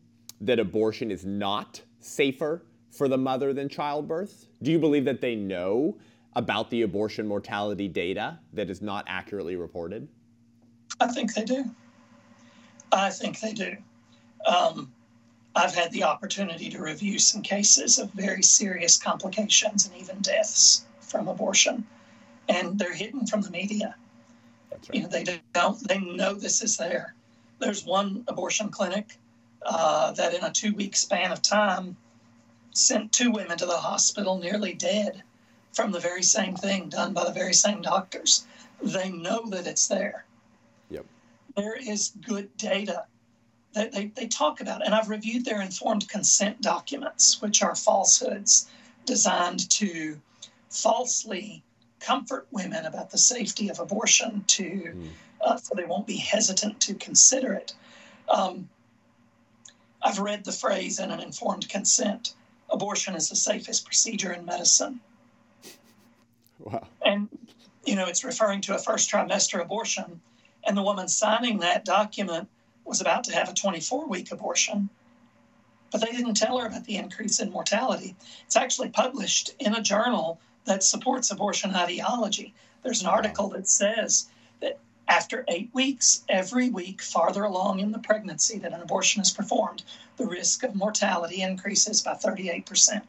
[0.41, 4.47] that abortion is not safer for the mother than childbirth?
[4.61, 5.97] Do you believe that they know
[6.35, 10.07] about the abortion mortality data that is not accurately reported?
[10.99, 11.65] I think they do.
[12.91, 13.75] I think they do.
[14.45, 14.91] Um,
[15.55, 20.85] I've had the opportunity to review some cases of very serious complications and even deaths
[21.01, 21.85] from abortion,
[22.47, 23.95] and they're hidden from the media.
[24.71, 24.89] Right.
[24.93, 25.87] You know, they don't.
[25.87, 27.15] They know this is there.
[27.57, 29.17] There's one abortion clinic
[29.63, 31.97] uh, that, in a two-week span of time,
[32.71, 35.23] sent two women to the hospital nearly dead
[35.73, 38.45] from the very same thing done by the very same doctors.
[38.81, 40.25] They know that it's there.
[40.89, 41.05] Yep.
[41.55, 43.05] There is good data
[43.73, 44.85] that they, they talk about.
[44.85, 48.67] And I've reviewed their informed consent documents, which are falsehoods
[49.05, 50.19] designed to
[50.69, 51.63] falsely
[51.99, 55.09] comfort women about the safety of abortion to mm.
[55.41, 57.73] uh, so they won't be hesitant to consider it.
[58.29, 58.69] Um,
[60.01, 62.33] I've read the phrase in an informed consent
[62.69, 64.99] abortion is the safest procedure in medicine.
[66.59, 66.87] Wow.
[67.05, 67.27] And,
[67.85, 70.21] you know, it's referring to a first trimester abortion.
[70.65, 72.47] And the woman signing that document
[72.89, 74.89] was about to have a 24 week abortion,
[75.91, 78.15] but they didn't tell her about the increase in mortality.
[78.45, 82.53] It's actually published in a journal that supports abortion ideology.
[82.83, 84.27] There's an article that says
[84.59, 89.31] that after eight weeks, every week farther along in the pregnancy that an abortion is
[89.31, 89.83] performed,
[90.17, 93.01] the risk of mortality increases by 38%.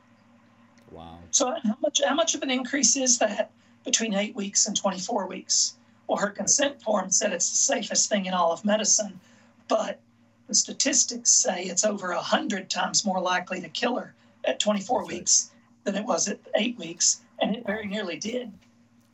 [0.91, 1.19] Wow.
[1.31, 3.51] So uh, how much how much of an increase is that
[3.85, 5.75] between 8 weeks and 24 weeks?
[6.07, 9.21] Well, her consent form said it's the safest thing in all of medicine,
[9.71, 10.01] but
[10.49, 15.09] the statistics say it's over 100 times more likely to kill her at 24 That's
[15.09, 15.51] weeks
[15.85, 18.53] than it was at 8 weeks, and it very nearly did.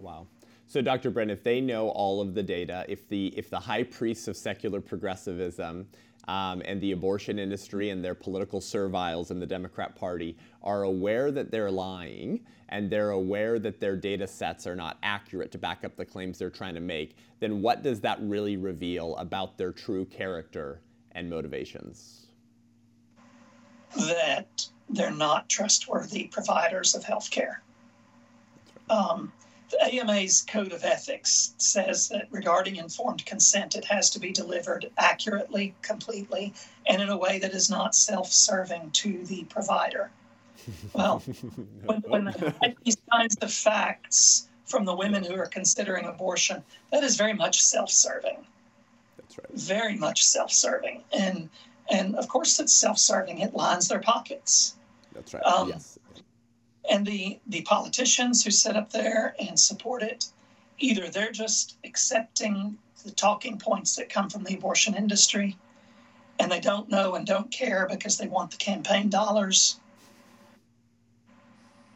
[0.01, 0.27] Wow.
[0.67, 1.11] So, Dr.
[1.11, 4.37] Brent, if they know all of the data, if the if the high priests of
[4.37, 5.87] secular progressivism
[6.29, 11.31] um, and the abortion industry and their political serviles in the Democrat Party are aware
[11.31, 15.85] that they're lying and they're aware that their data sets are not accurate to back
[15.85, 19.71] up the claims they're trying to make, then what does that really reveal about their
[19.71, 20.81] true character
[21.13, 22.27] and motivations?
[23.97, 27.63] That they're not trustworthy providers of health care.
[28.91, 29.33] Um,
[29.71, 34.91] the AMA's Code of Ethics says that regarding informed consent, it has to be delivered
[34.97, 36.55] accurately, completely,
[36.87, 40.11] and in a way that is not self serving to the provider.
[40.93, 41.19] Well,
[41.85, 42.25] when, when
[42.63, 47.35] get these kinds of facts from the women who are considering abortion, that is very
[47.35, 48.47] much self serving.
[49.17, 49.53] That's right.
[49.53, 51.03] Very much self serving.
[51.13, 51.49] And,
[51.91, 54.77] and of course, it's self serving, it lines their pockets.
[55.13, 55.43] That's right.
[55.43, 55.99] Um, yes
[56.91, 60.27] and the the politicians who sit up there and support it
[60.79, 65.57] either they're just accepting the talking points that come from the abortion industry
[66.39, 69.81] and they don't know and don't care because they want the campaign dollars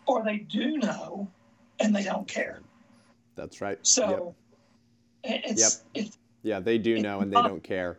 [0.07, 1.29] or they do know
[1.79, 2.61] and they don't care
[3.37, 4.35] that's right so
[5.25, 5.43] yep.
[5.45, 6.07] it's yep.
[6.43, 7.99] yeah they do know and they don't care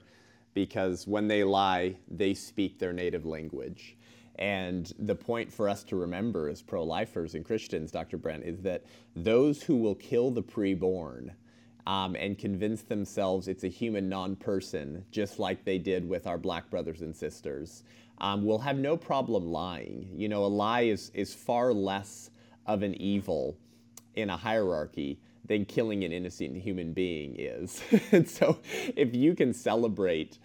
[0.54, 3.96] because when they lie they speak their native language
[4.42, 8.18] and the point for us to remember as pro lifers and Christians, Dr.
[8.18, 8.84] Brent, is that
[9.16, 11.30] those who will kill the preborn
[11.86, 16.40] um, and convince themselves it's a human non person, just like they did with our
[16.40, 17.84] black brothers and sisters,
[18.18, 20.10] um, will have no problem lying.
[20.12, 22.32] You know, a lie is, is far less
[22.66, 23.56] of an evil
[24.16, 27.80] in a hierarchy than killing an innocent human being is.
[28.12, 28.58] and so
[28.96, 30.40] if you can celebrate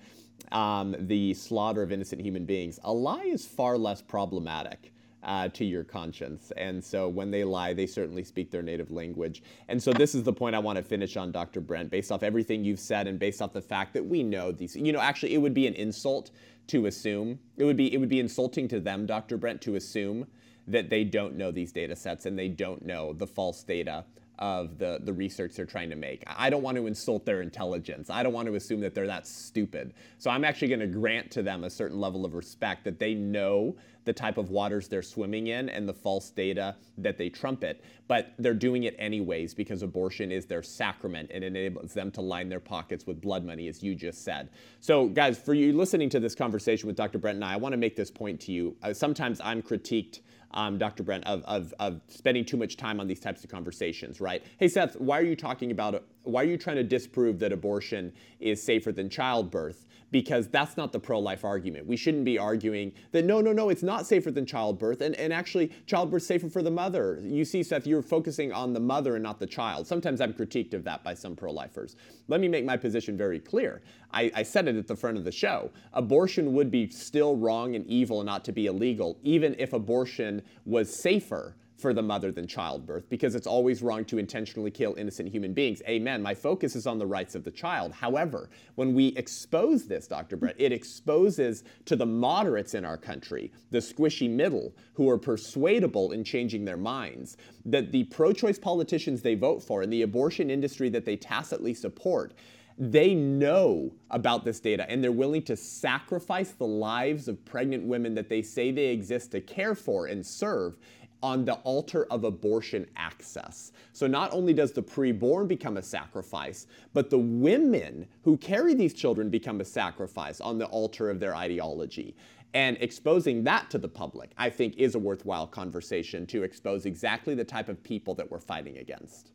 [0.53, 4.93] um, the slaughter of innocent human beings, a lie is far less problematic.
[5.23, 6.53] Uh, to your conscience.
[6.57, 9.43] And so when they lie, they certainly speak their native language.
[9.67, 11.61] And so this is the point I want to finish on, Dr.
[11.61, 14.77] Brent, based off everything you've said and based off the fact that we know these.
[14.77, 16.31] You know, actually, it would be an insult
[16.69, 17.41] to assume.
[17.57, 19.37] It would be it would be insulting to them, Dr.
[19.37, 20.29] Brent, to assume
[20.69, 24.05] that they don't know these data sets and they don't know the false data
[24.39, 26.23] of the, the research they're trying to make.
[26.27, 28.11] I don't want to insult their intelligence.
[28.11, 29.95] I don't want to assume that they're that stupid.
[30.19, 33.15] So I'm actually going to grant to them a certain level of respect that they
[33.15, 37.83] know the type of waters they're swimming in and the false data that they trumpet,
[38.07, 42.49] but they're doing it anyways because abortion is their sacrament and enables them to line
[42.49, 44.49] their pockets with blood money, as you just said.
[44.81, 47.19] So, guys, for you listening to this conversation with Dr.
[47.19, 48.77] Brent and I, I want to make this point to you.
[48.83, 50.21] Uh, sometimes I'm critiqued
[50.53, 51.03] um, Dr.
[51.03, 54.43] Brent, of, of, of spending too much time on these types of conversations, right?
[54.59, 58.13] Hey, Seth, why are you talking about, why are you trying to disprove that abortion
[58.41, 59.86] is safer than childbirth?
[60.11, 61.87] Because that's not the pro life argument.
[61.87, 65.01] We shouldn't be arguing that no, no, no, it's not safer than childbirth.
[65.01, 67.21] And, and actually, childbirth's safer for the mother.
[67.23, 69.87] You see, Seth, you're focusing on the mother and not the child.
[69.87, 71.97] Sometimes I'm critiqued of that by some pro lifers.
[72.29, 73.83] Let me make my position very clear.
[74.13, 75.71] I, I said it at the front of the show.
[75.93, 80.95] Abortion would be still wrong and evil not to be illegal, even if abortion was
[80.95, 85.53] safer for the mother than childbirth because it's always wrong to intentionally kill innocent human
[85.53, 85.83] beings.
[85.89, 86.23] Amen.
[86.23, 87.93] My focus is on the rights of the child.
[87.93, 90.37] However, when we expose this, Dr.
[90.37, 96.13] Brent, it exposes to the moderates in our country, the squishy middle, who are persuadable
[96.13, 97.37] in changing their minds,
[97.67, 101.75] that the pro choice politicians they vote for and the abortion industry that they tacitly
[101.75, 102.33] support
[102.79, 108.15] they know about this data and they're willing to sacrifice the lives of pregnant women
[108.15, 110.77] that they say they exist to care for and serve
[111.23, 113.73] on the altar of abortion access.
[113.93, 118.95] So not only does the preborn become a sacrifice, but the women who carry these
[118.95, 122.15] children become a sacrifice on the altar of their ideology.
[122.55, 127.35] And exposing that to the public, I think, is a worthwhile conversation to expose exactly
[127.35, 129.33] the type of people that we're fighting against.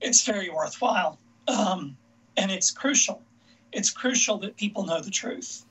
[0.00, 1.18] It's very worthwhile.
[1.48, 1.96] Um,
[2.36, 3.22] and it's crucial.
[3.72, 5.64] It's crucial that people know the truth.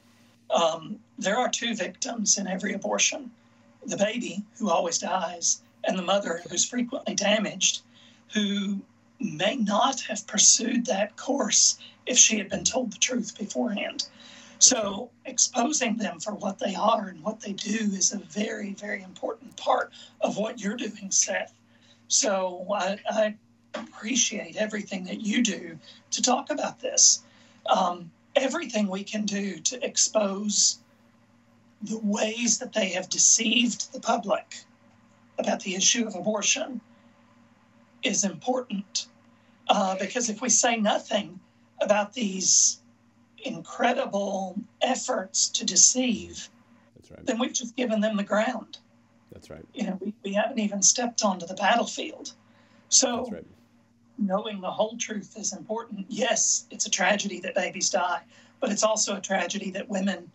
[0.50, 3.32] Um, there are two victims in every abortion
[3.86, 7.82] the baby who always dies and the mother who's frequently damaged,
[8.34, 8.82] who
[9.20, 14.08] may not have pursued that course if she had been told the truth beforehand.
[14.60, 19.02] So, exposing them for what they are and what they do is a very, very
[19.02, 19.92] important part
[20.22, 21.54] of what you're doing, Seth.
[22.08, 23.36] So, I, I
[23.74, 25.80] appreciate everything that you do
[26.12, 27.24] to talk about this.
[27.66, 30.78] Um, everything we can do to expose
[31.84, 34.64] the ways that they have deceived the public
[35.38, 36.82] about the issue of abortion
[38.04, 39.08] is important.
[39.68, 41.40] Uh, because if we say nothing
[41.82, 42.82] about these
[43.44, 46.50] incredible efforts to deceive,
[47.10, 47.26] right.
[47.26, 48.78] then we've just given them the ground.
[49.32, 49.66] That's right.
[49.74, 52.34] You know, we, we haven't even stepped onto the battlefield.
[52.90, 53.46] So, right.
[54.18, 56.06] knowing the whole truth is important.
[56.10, 58.22] Yes, it's a tragedy that babies die,
[58.60, 60.30] but it's also a tragedy that women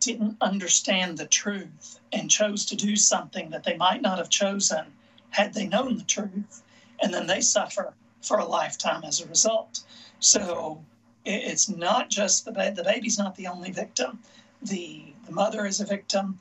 [0.00, 4.86] didn't understand the truth and chose to do something that they might not have chosen
[5.30, 6.62] had they known the truth.
[7.02, 9.82] And then they suffer for a lifetime as a result.
[10.18, 10.82] So
[11.24, 14.18] it's not just the, the baby's not the only victim.
[14.62, 16.38] The, the mother is a victim.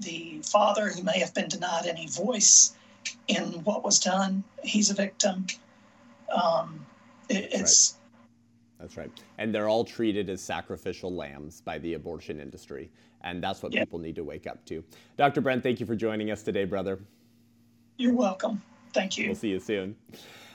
[0.00, 2.74] The father, who may have been denied any voice
[3.28, 5.46] in what was done, he's a victim.
[6.34, 6.86] Um,
[7.28, 7.96] it, it's
[8.82, 9.10] that's right.
[9.38, 12.90] And they're all treated as sacrificial lambs by the abortion industry.
[13.22, 13.82] And that's what yep.
[13.82, 14.82] people need to wake up to.
[15.16, 15.40] Dr.
[15.40, 16.98] Brent, thank you for joining us today, brother.
[17.96, 18.60] You're welcome.
[18.92, 19.26] Thank you.
[19.26, 19.94] We'll see you soon.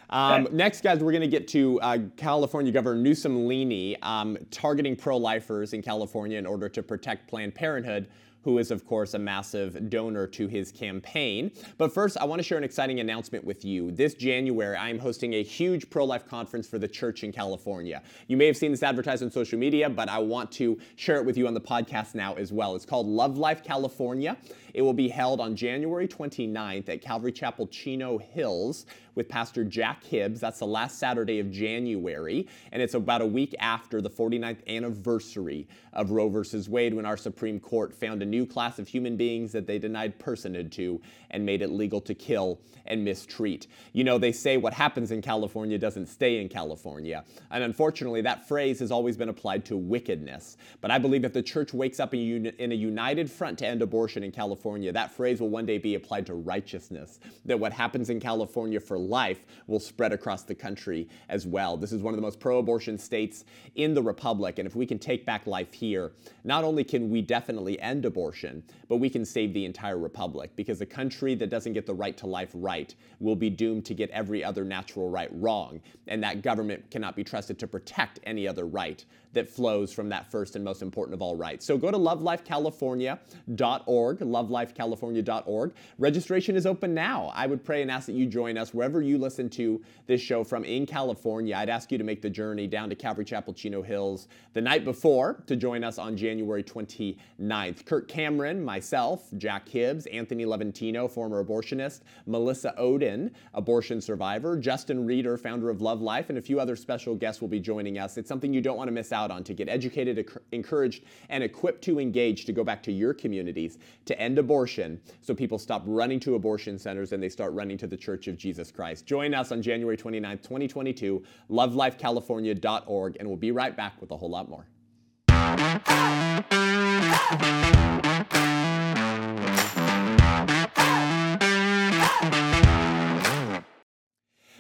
[0.10, 0.48] Um.
[0.52, 5.74] Next, guys, we're going to get to uh, California Governor Newsolini um, targeting pro lifers
[5.74, 8.08] in California in order to protect Planned Parenthood
[8.44, 11.52] who is, of course, a massive donor to his campaign.
[11.78, 13.92] But first, I want to share an exciting announcement with you.
[13.92, 18.02] This January, I am hosting a huge pro life conference for the church in California.
[18.28, 21.26] You may have seen this advertised on social media, but I want to share it
[21.26, 22.76] with you on the podcast now as well.
[22.76, 24.38] It's called Love Life California.
[24.78, 28.86] It will be held on January 29th at Calvary Chapel Chino Hills
[29.16, 30.40] with Pastor Jack Hibbs.
[30.40, 35.68] That's the last Saturday of January, and it's about a week after the 49th anniversary
[35.94, 39.52] of Roe versus Wade when our Supreme Court found a new class of human beings
[39.54, 43.66] that they denied personhood to and made it legal to kill and mistreat.
[43.94, 48.48] You know, they say what happens in California doesn't stay in California, and unfortunately, that
[48.48, 50.56] phrase has always been applied to wickedness.
[50.82, 54.22] But I believe if the church wakes up in a united front to end abortion
[54.22, 57.20] in California, that phrase will one day be applied to righteousness.
[57.46, 61.78] That what happens in California for life will spread across the country as well.
[61.78, 64.60] This is one of the most pro abortion states in the Republic.
[64.60, 66.12] And if we can take back life here,
[66.44, 70.82] not only can we definitely end abortion, but we can save the entire Republic because
[70.82, 74.10] a country that doesn't get the right to life right will be doomed to get
[74.10, 75.82] every other natural right wrong.
[76.08, 79.04] And that government cannot be trusted to protect any other right
[79.38, 81.66] that flows from that first and most important of all rights.
[81.66, 85.74] So go to lovelifecalifornia.org, lovelifecalifornia.org.
[86.00, 87.32] Registration is open now.
[87.36, 90.44] I would pray and ask that you join us wherever you listen to this show
[90.44, 91.56] from in California.
[91.56, 94.84] I'd ask you to make the journey down to Calvary Chapel Chino Hills the night
[94.84, 97.86] before to join us on January 29th.
[97.86, 105.38] Kirk Cameron, myself, Jack Hibbs, Anthony Levatino, former abortionist, Melissa Ohden, abortion survivor, Justin Reeder,
[105.38, 108.18] founder of Love Life, and a few other special guests will be joining us.
[108.18, 111.84] It's something you don't want to miss out on to get educated, encouraged, and equipped
[111.84, 116.20] to engage to go back to your communities to end abortion so people stop running
[116.20, 119.06] to abortion centers and they start running to the Church of Jesus Christ.
[119.06, 124.30] Join us on January 29th, 2022, lovelifecalifornia.org, and we'll be right back with a whole
[124.30, 124.68] lot more.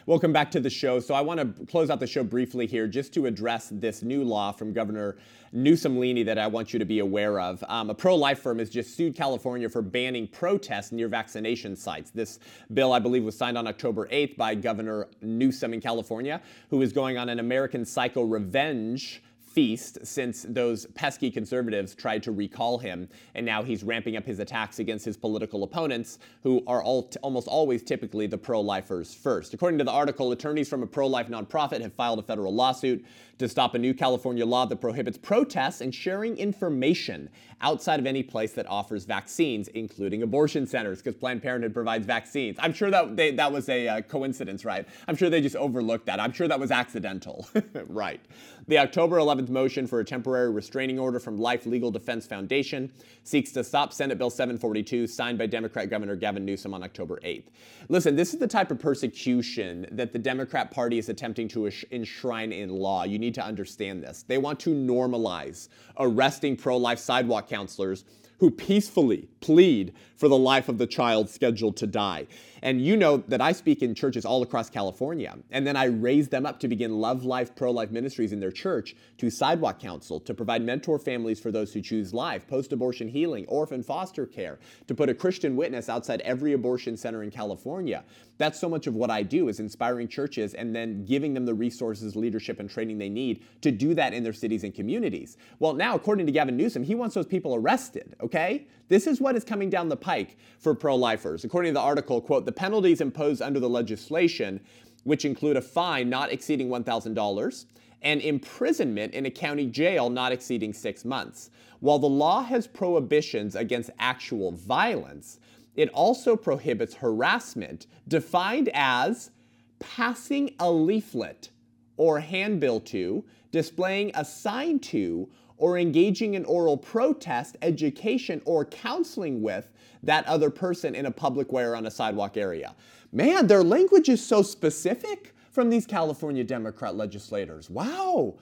[0.08, 1.02] Welcome back to the show.
[1.02, 4.24] So, I want to close out the show briefly here just to address this new
[4.24, 5.18] law from Governor
[5.54, 7.62] Newsolini that I want you to be aware of.
[7.68, 12.12] Um, a pro life firm has just sued California for banning protests near vaccination sites.
[12.12, 12.40] This
[12.74, 16.94] bill, I believe, was signed on October 8th by Governor Newsom in California, who is
[16.94, 19.22] going on an American Psycho revenge
[19.58, 24.38] feast since those pesky conservatives tried to recall him, and now he's ramping up his
[24.38, 29.16] attacks against his political opponents, who are all t- almost always typically the pro lifers
[29.16, 29.56] first.
[29.56, 33.04] According to the article, attorneys from a pro life nonprofit have filed a federal lawsuit
[33.40, 37.28] to stop a new California law that prohibits protests and sharing information
[37.62, 42.58] outside of any place that offers vaccines, including abortion centers, because Planned Parenthood provides vaccines.
[42.60, 44.88] I'm sure that they, that was a uh, coincidence, right?
[45.08, 46.20] I'm sure they just overlooked that.
[46.20, 47.48] I'm sure that was accidental,
[47.88, 48.22] right?
[48.68, 52.92] The October 11th motion for a temporary restraining order from Life Legal Defense Foundation
[53.24, 57.46] seeks to stop Senate Bill 742, signed by Democrat Governor Gavin Newsom on October 8th.
[57.90, 62.52] Listen, this is the type of persecution that the Democrat Party is attempting to enshrine
[62.52, 63.04] in law.
[63.04, 64.24] You need to understand this.
[64.28, 68.04] They want to normalize arresting pro life sidewalk counselors
[68.40, 72.28] who peacefully plead for the life of the child scheduled to die.
[72.62, 75.36] And you know that I speak in churches all across California.
[75.52, 78.52] And then I raise them up to begin Love Life Pro Life Ministries in their
[78.52, 83.08] church to Sidewalk Counsel, to provide mentor families for those who choose life, post abortion
[83.08, 88.04] healing, orphan foster care, to put a Christian witness outside every abortion center in California.
[88.38, 91.54] That's so much of what I do is inspiring churches and then giving them the
[91.54, 95.38] resources, leadership, and training they need to do that in their cities and communities.
[95.60, 98.68] Well, now, according to Gavin Newsom, he wants those people arrested, okay?
[98.90, 101.44] This is what is coming down the pike for pro lifers.
[101.44, 104.62] According to the article, quote, the penalties imposed under the legislation,
[105.04, 107.66] which include a fine not exceeding $1,000
[108.02, 111.50] and imprisonment in a county jail not exceeding six months.
[111.82, 115.40] While the law has prohibitions against actual violence,
[115.76, 119.32] it also prohibits harassment, defined as
[119.80, 121.50] passing a leaflet
[121.98, 125.28] or handbill to, displaying a sign to,
[125.58, 129.70] or engaging in oral protest, education, or counseling with
[130.04, 132.76] that other person in a public way or on a sidewalk area.
[133.12, 137.70] Man, their language is so specific from these California Democrat legislators.
[137.70, 138.36] Wow.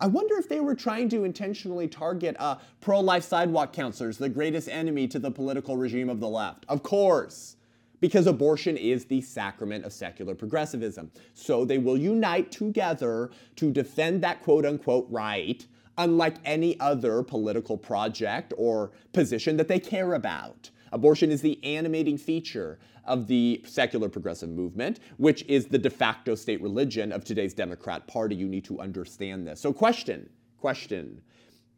[0.00, 4.28] I, wonder if they were trying to intentionally target uh, pro life sidewalk counselors, the
[4.28, 6.66] greatest enemy to the political regime of the left.
[6.68, 7.56] Of course,
[8.00, 11.10] because abortion is the sacrament of secular progressivism.
[11.32, 15.66] So they will unite together to defend that quote unquote right,
[15.96, 20.68] unlike any other political project or position that they care about.
[20.94, 26.36] Abortion is the animating feature of the secular progressive movement, which is the de facto
[26.36, 28.36] state religion of today's Democrat Party.
[28.36, 29.60] You need to understand this.
[29.60, 31.20] So, question, question.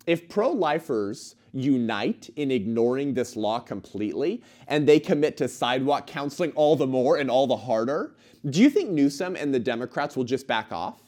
[0.07, 6.53] If pro lifers unite in ignoring this law completely and they commit to sidewalk counseling
[6.53, 8.15] all the more and all the harder,
[8.51, 11.01] do you think Newsom and the Democrats will just back off?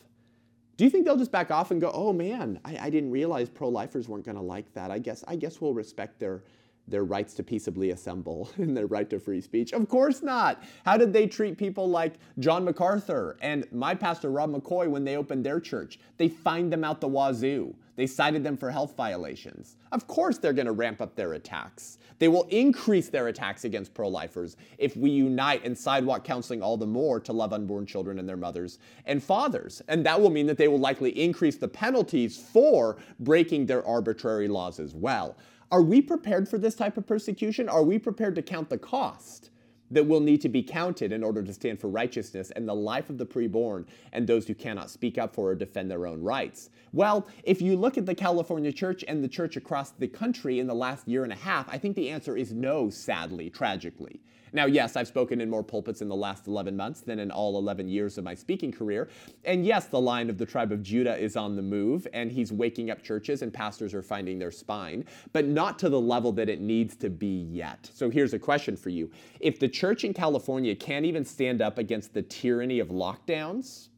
[0.78, 3.50] Do you think they'll just back off and go, "Oh man, I, I didn't realize
[3.50, 4.90] pro-lifers weren't going to like that.
[4.90, 6.42] I guess I guess we'll respect their
[6.90, 9.72] their rights to peaceably assemble and their right to free speech?
[9.72, 10.62] Of course not.
[10.84, 15.16] How did they treat people like John MacArthur and my pastor Rob McCoy when they
[15.16, 15.98] opened their church?
[16.16, 17.74] They fined them out the wazoo.
[17.98, 19.74] They cited them for health violations.
[19.90, 21.98] Of course, they're going to ramp up their attacks.
[22.20, 26.76] They will increase their attacks against pro lifers if we unite in sidewalk counseling all
[26.76, 29.82] the more to love unborn children and their mothers and fathers.
[29.88, 34.46] And that will mean that they will likely increase the penalties for breaking their arbitrary
[34.46, 35.36] laws as well.
[35.70, 37.68] Are we prepared for this type of persecution?
[37.68, 39.50] Are we prepared to count the cost?
[39.90, 43.08] that will need to be counted in order to stand for righteousness and the life
[43.10, 46.70] of the preborn and those who cannot speak up for or defend their own rights?
[46.92, 50.66] Well, if you look at the California church and the church across the country in
[50.66, 54.20] the last year and a half, I think the answer is no, sadly, tragically.
[54.52, 57.58] Now, yes, I've spoken in more pulpits in the last 11 months than in all
[57.58, 59.08] 11 years of my speaking career.
[59.44, 62.52] And yes, the lion of the tribe of Judah is on the move, and he's
[62.52, 66.48] waking up churches, and pastors are finding their spine, but not to the level that
[66.48, 67.90] it needs to be yet.
[67.94, 71.78] So here's a question for you If the church in California can't even stand up
[71.78, 73.88] against the tyranny of lockdowns,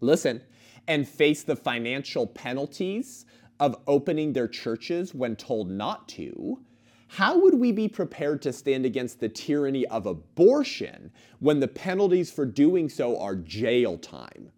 [0.00, 0.40] listen,
[0.86, 3.26] and face the financial penalties
[3.60, 6.58] of opening their churches when told not to,
[7.14, 12.28] how would we be prepared to stand against the tyranny of abortion when the penalties
[12.28, 14.50] for doing so are jail time?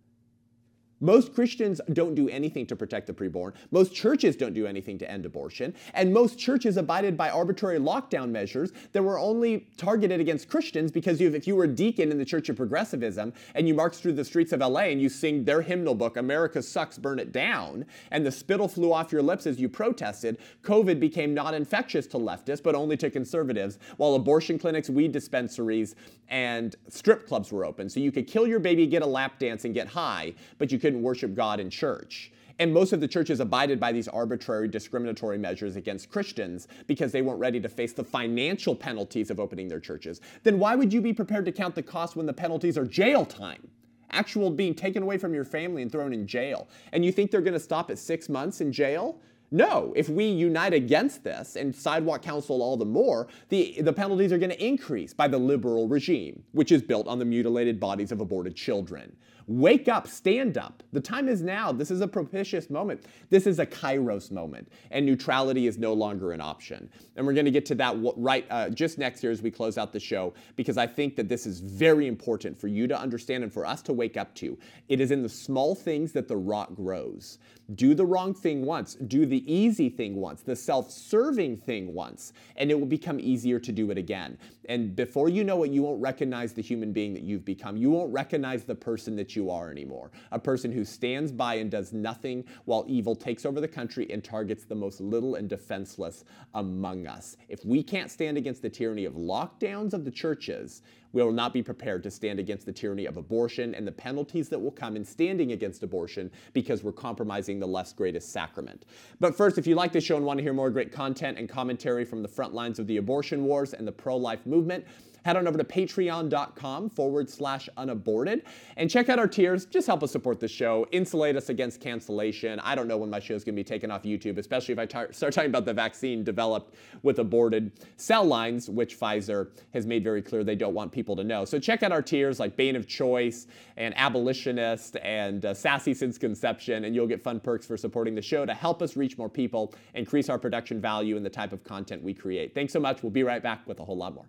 [1.00, 3.52] Most Christians don't do anything to protect the preborn.
[3.70, 5.74] Most churches don't do anything to end abortion.
[5.92, 11.20] And most churches abided by arbitrary lockdown measures that were only targeted against Christians because
[11.20, 14.24] if you were a deacon in the Church of Progressivism and you marched through the
[14.24, 18.24] streets of LA and you sing their hymnal book, America Sucks, Burn It Down, and
[18.24, 22.62] the spittle flew off your lips as you protested, COVID became not infectious to leftists,
[22.62, 25.94] but only to conservatives, while abortion clinics, weed dispensaries,
[26.28, 27.88] and strip clubs were open.
[27.88, 30.78] So you could kill your baby, get a lap dance, and get high, but you
[30.86, 32.30] couldn't worship God in church.
[32.60, 37.22] And most of the churches abided by these arbitrary discriminatory measures against Christians because they
[37.22, 40.20] weren't ready to face the financial penalties of opening their churches.
[40.44, 43.26] Then why would you be prepared to count the cost when the penalties are jail
[43.26, 43.66] time?
[44.12, 46.68] Actual being taken away from your family and thrown in jail.
[46.92, 49.18] And you think they're going to stop at six months in jail?
[49.50, 54.32] No, if we unite against this and sidewalk counsel all the more, the, the penalties
[54.32, 58.12] are going to increase by the liberal regime, which is built on the mutilated bodies
[58.12, 59.16] of aborted children.
[59.48, 60.82] Wake up, stand up.
[60.92, 61.70] The time is now.
[61.70, 63.04] This is a propitious moment.
[63.30, 66.90] This is a kairos moment, and neutrality is no longer an option.
[67.14, 69.78] And we're going to get to that right uh, just next year as we close
[69.78, 73.44] out the show, because I think that this is very important for you to understand
[73.44, 74.58] and for us to wake up to.
[74.88, 77.38] It is in the small things that the rock grows.
[77.74, 82.32] Do the wrong thing once, do the easy thing once, the self serving thing once,
[82.54, 84.38] and it will become easier to do it again.
[84.68, 87.76] And before you know it, you won't recognize the human being that you've become.
[87.76, 90.12] You won't recognize the person that you are anymore.
[90.30, 94.22] A person who stands by and does nothing while evil takes over the country and
[94.22, 97.36] targets the most little and defenseless among us.
[97.48, 100.82] If we can't stand against the tyranny of lockdowns of the churches,
[101.16, 104.50] we will not be prepared to stand against the tyranny of abortion and the penalties
[104.50, 108.84] that will come in standing against abortion because we're compromising the left's greatest sacrament.
[109.18, 111.48] But first, if you like this show and want to hear more great content and
[111.48, 114.84] commentary from the front lines of the abortion wars and the pro life movement,
[115.26, 118.42] head on over to patreon.com forward slash unaborted
[118.76, 119.66] and check out our tiers.
[119.66, 122.60] Just help us support the show, insulate us against cancellation.
[122.60, 124.78] I don't know when my show is going to be taken off YouTube, especially if
[124.78, 129.84] I tar- start talking about the vaccine developed with aborted cell lines, which Pfizer has
[129.84, 131.44] made very clear they don't want people to know.
[131.44, 136.18] So check out our tiers like Bane of Choice and Abolitionist and uh, Sassy Since
[136.18, 139.28] Conception, and you'll get fun perks for supporting the show to help us reach more
[139.28, 142.54] people, increase our production value, and the type of content we create.
[142.54, 143.02] Thanks so much.
[143.02, 144.26] We'll be right back with a whole lot more.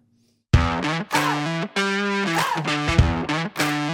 [0.79, 1.11] Thank
[3.61, 3.86] you.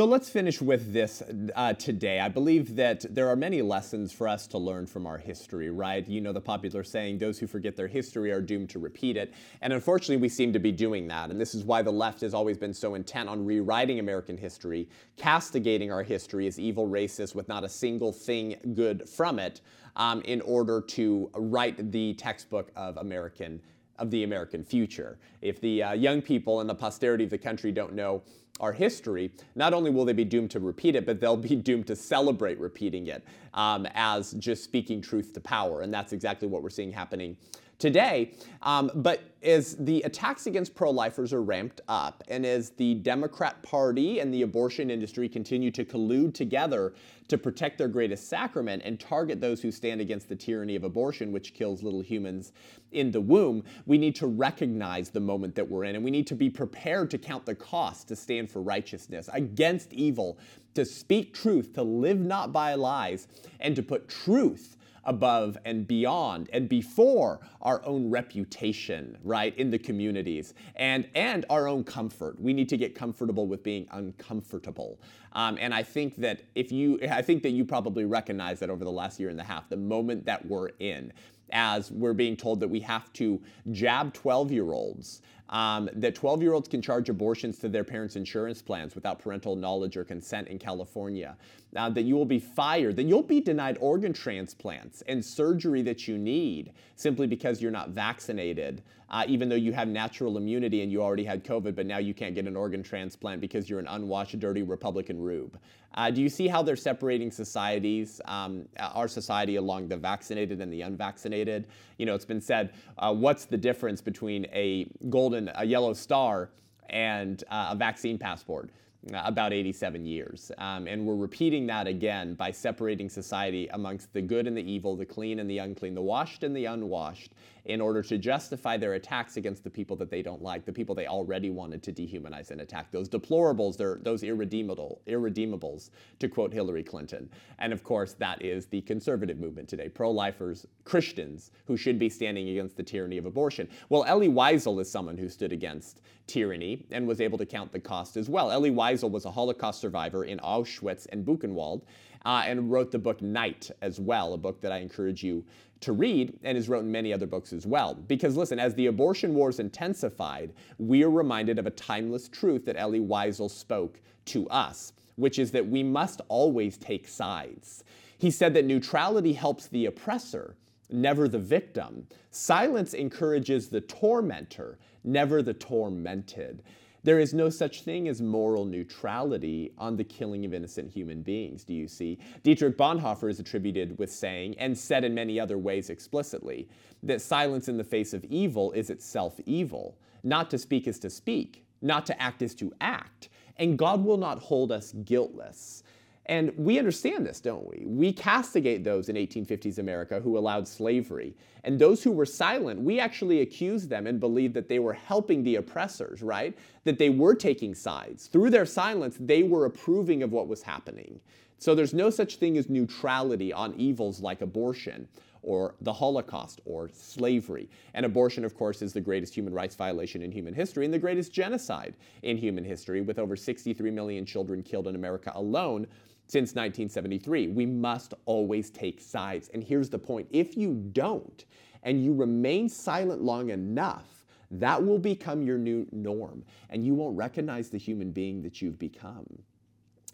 [0.00, 1.22] So let's finish with this
[1.54, 2.20] uh, today.
[2.20, 6.08] I believe that there are many lessons for us to learn from our history, right?
[6.08, 9.34] You know the popular saying, those who forget their history are doomed to repeat it.
[9.60, 11.30] And unfortunately, we seem to be doing that.
[11.30, 14.88] And this is why the left has always been so intent on rewriting American history,
[15.18, 19.60] castigating our history as evil, racist, with not a single thing good from it,
[19.96, 23.60] um, in order to write the textbook of American
[24.00, 25.18] of the American future.
[25.42, 28.22] If the uh, young people and the posterity of the country don't know
[28.58, 31.86] our history, not only will they be doomed to repeat it, but they'll be doomed
[31.86, 33.24] to celebrate repeating it
[33.54, 35.82] um, as just speaking truth to power.
[35.82, 37.36] And that's exactly what we're seeing happening
[37.80, 38.32] today.
[38.62, 43.62] Um, but as the attacks against pro lifers are ramped up, and as the Democrat
[43.62, 46.92] Party and the abortion industry continue to collude together
[47.28, 51.32] to protect their greatest sacrament and target those who stand against the tyranny of abortion,
[51.32, 52.52] which kills little humans
[52.92, 56.26] in the womb, we need to recognize the moment that we're in, and we need
[56.26, 60.38] to be prepared to count the cost to stand for righteousness against evil,
[60.74, 63.26] to speak truth, to live not by lies,
[63.60, 69.78] and to put truth above and beyond and before our own reputation, right, in the
[69.78, 72.40] communities and, and our own comfort.
[72.40, 75.00] We need to get comfortable with being uncomfortable.
[75.32, 78.84] Um, and I think that if you, I think that you probably recognize that over
[78.84, 81.12] the last year and a half, the moment that we're in,
[81.52, 83.40] as we're being told that we have to
[83.72, 85.20] jab 12 year olds
[85.50, 89.56] um, that 12 year olds can charge abortions to their parents' insurance plans without parental
[89.56, 91.36] knowledge or consent in California,
[91.76, 96.08] uh, that you will be fired, that you'll be denied organ transplants and surgery that
[96.08, 100.90] you need simply because you're not vaccinated, uh, even though you have natural immunity and
[100.90, 103.86] you already had COVID, but now you can't get an organ transplant because you're an
[103.88, 105.58] unwashed, dirty Republican rube.
[105.94, 110.72] Uh, do you see how they're separating societies, um, our society along the vaccinated and
[110.72, 111.66] the unvaccinated?
[111.98, 116.50] You know, it's been said, uh, what's the difference between a golden, a yellow star
[116.88, 118.70] and uh, a vaccine passport?
[119.14, 120.52] About 87 years.
[120.58, 124.94] Um, and we're repeating that again by separating society amongst the good and the evil,
[124.94, 127.32] the clean and the unclean, the washed and the unwashed,
[127.64, 130.94] in order to justify their attacks against the people that they don't like, the people
[130.94, 132.90] they already wanted to dehumanize and attack.
[132.90, 137.30] Those deplorables, those irredeemable, irredeemables, to quote Hillary Clinton.
[137.58, 142.50] And of course, that is the conservative movement today, pro-lifers, Christians who should be standing
[142.50, 143.66] against the tyranny of abortion.
[143.88, 147.80] Well, Elie Wiesel is someone who stood against tyranny and was able to count the
[147.80, 148.52] cost as well.
[148.52, 151.82] Elie Wiesel was a Holocaust survivor in Auschwitz and Buchenwald
[152.24, 155.44] uh, and wrote the book Night as well, a book that I encourage you
[155.80, 157.94] to read and has written many other books as well.
[157.94, 162.76] Because listen, as the abortion wars intensified, we are reminded of a timeless truth that
[162.76, 167.82] Elie Wiesel spoke to us, which is that we must always take sides.
[168.18, 170.54] He said that neutrality helps the oppressor,
[170.90, 172.06] never the victim.
[172.30, 176.62] Silence encourages the tormentor, never the tormented.
[177.02, 181.64] There is no such thing as moral neutrality on the killing of innocent human beings,
[181.64, 182.18] do you see?
[182.42, 186.68] Dietrich Bonhoeffer is attributed with saying, and said in many other ways explicitly,
[187.02, 189.96] that silence in the face of evil is itself evil.
[190.22, 193.30] Not to speak is to speak, not to act is to act.
[193.56, 195.82] And God will not hold us guiltless.
[196.26, 197.84] And we understand this, don't we?
[197.86, 201.34] We castigate those in 1850s America who allowed slavery.
[201.64, 205.42] And those who were silent, we actually accuse them and believe that they were helping
[205.42, 206.56] the oppressors, right?
[206.84, 208.26] That they were taking sides.
[208.28, 211.20] Through their silence, they were approving of what was happening.
[211.58, 215.08] So there's no such thing as neutrality on evils like abortion
[215.42, 217.68] or the Holocaust or slavery.
[217.94, 220.98] And abortion, of course, is the greatest human rights violation in human history and the
[220.98, 225.86] greatest genocide in human history, with over 63 million children killed in America alone
[226.26, 227.48] since 1973.
[227.48, 229.50] We must always take sides.
[229.52, 231.44] And here's the point if you don't,
[231.82, 237.16] and you remain silent long enough, that will become your new norm, and you won't
[237.16, 239.26] recognize the human being that you've become.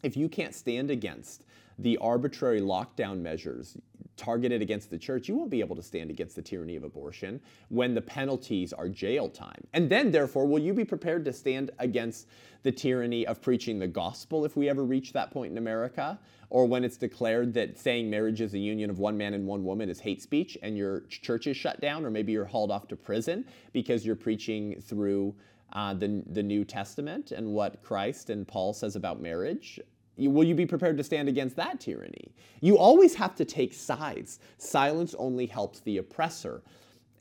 [0.03, 1.45] If you can't stand against
[1.79, 3.77] the arbitrary lockdown measures
[4.17, 7.41] targeted against the church, you won't be able to stand against the tyranny of abortion
[7.69, 9.63] when the penalties are jail time.
[9.75, 12.29] And then, therefore, will you be prepared to stand against
[12.63, 16.19] the tyranny of preaching the gospel if we ever reach that point in America?
[16.49, 19.65] Or when it's declared that saying marriage is a union of one man and one
[19.65, 22.89] woman is hate speech and your church is shut down, or maybe you're hauled off
[22.89, 25.35] to prison because you're preaching through
[25.73, 29.81] uh, the, the New Testament and what Christ and Paul says about marriage?
[30.17, 32.33] Will you be prepared to stand against that tyranny?
[32.61, 34.39] You always have to take sides.
[34.59, 36.63] Silence only helps the oppressor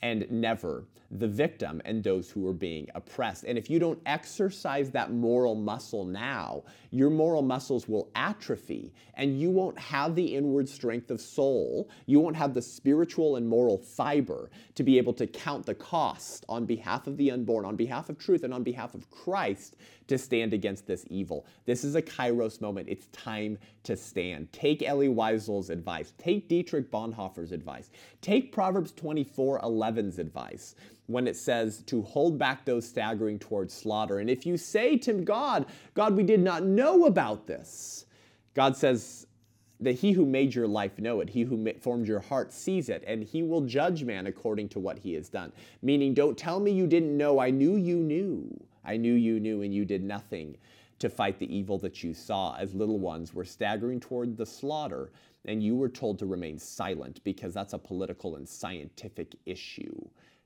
[0.01, 0.85] and never
[1.19, 3.43] the victim and those who are being oppressed.
[3.45, 9.39] And if you don't exercise that moral muscle now, your moral muscles will atrophy and
[9.39, 11.89] you won't have the inward strength of soul.
[12.05, 16.45] You won't have the spiritual and moral fiber to be able to count the cost
[16.47, 19.75] on behalf of the unborn, on behalf of truth, and on behalf of Christ
[20.07, 21.45] to stand against this evil.
[21.65, 22.89] This is a kairos moment.
[22.89, 24.51] It's time to stand.
[24.51, 26.13] Take Elie Wiesel's advice.
[26.17, 27.89] Take Dietrich Bonhoeffer's advice.
[28.21, 30.75] Take Proverbs 24 11's advice
[31.07, 34.19] when it says to hold back those staggering towards slaughter.
[34.19, 38.05] And if you say to God, God, we did not know about this,
[38.53, 39.27] God says,
[39.79, 43.03] that he who made your life know it, he who formed your heart sees it,
[43.05, 45.51] and he will judge man according to what he has done.
[45.81, 47.39] Meaning, don't tell me you didn't know.
[47.39, 48.57] I knew you knew.
[48.85, 50.57] I knew you knew, and you did nothing
[50.99, 55.11] to fight the evil that you saw as little ones were staggering toward the slaughter,
[55.43, 59.93] and you were told to remain silent because that's a political and scientific issue.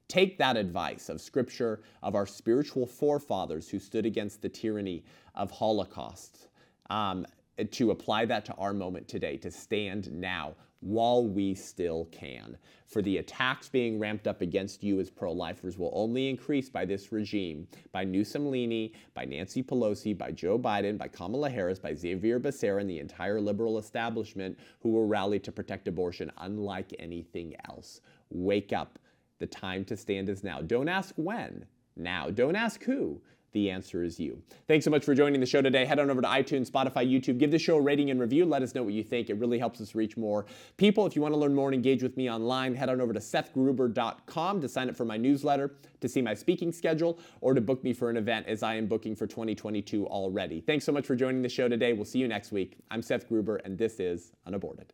[0.09, 5.05] Take that advice of Scripture, of our spiritual forefathers who stood against the tyranny
[5.35, 6.47] of Holocaust,
[6.89, 7.27] um,
[7.69, 12.57] to apply that to our moment today, to stand now while we still can.
[12.87, 16.85] For the attacks being ramped up against you as pro lifers will only increase by
[16.85, 22.39] this regime, by Newsolini, by Nancy Pelosi, by Joe Biden, by Kamala Harris, by Xavier
[22.39, 28.01] Becerra, and the entire liberal establishment who will rally to protect abortion unlike anything else.
[28.31, 28.97] Wake up.
[29.39, 30.61] The time to stand is now.
[30.61, 31.65] Don't ask when,
[31.95, 32.29] now.
[32.29, 33.21] Don't ask who,
[33.51, 34.41] the answer is you.
[34.67, 35.85] Thanks so much for joining the show today.
[35.85, 37.37] Head on over to iTunes, Spotify, YouTube.
[37.39, 38.45] Give the show a rating and review.
[38.45, 39.29] Let us know what you think.
[39.29, 40.45] It really helps us reach more
[40.77, 41.05] people.
[41.05, 43.19] If you want to learn more and engage with me online, head on over to
[43.19, 47.83] sethgruber.com to sign up for my newsletter, to see my speaking schedule, or to book
[47.83, 50.61] me for an event as I am booking for 2022 already.
[50.61, 51.93] Thanks so much for joining the show today.
[51.93, 52.77] We'll see you next week.
[52.91, 54.93] I'm Seth Gruber, and this is Unaborted.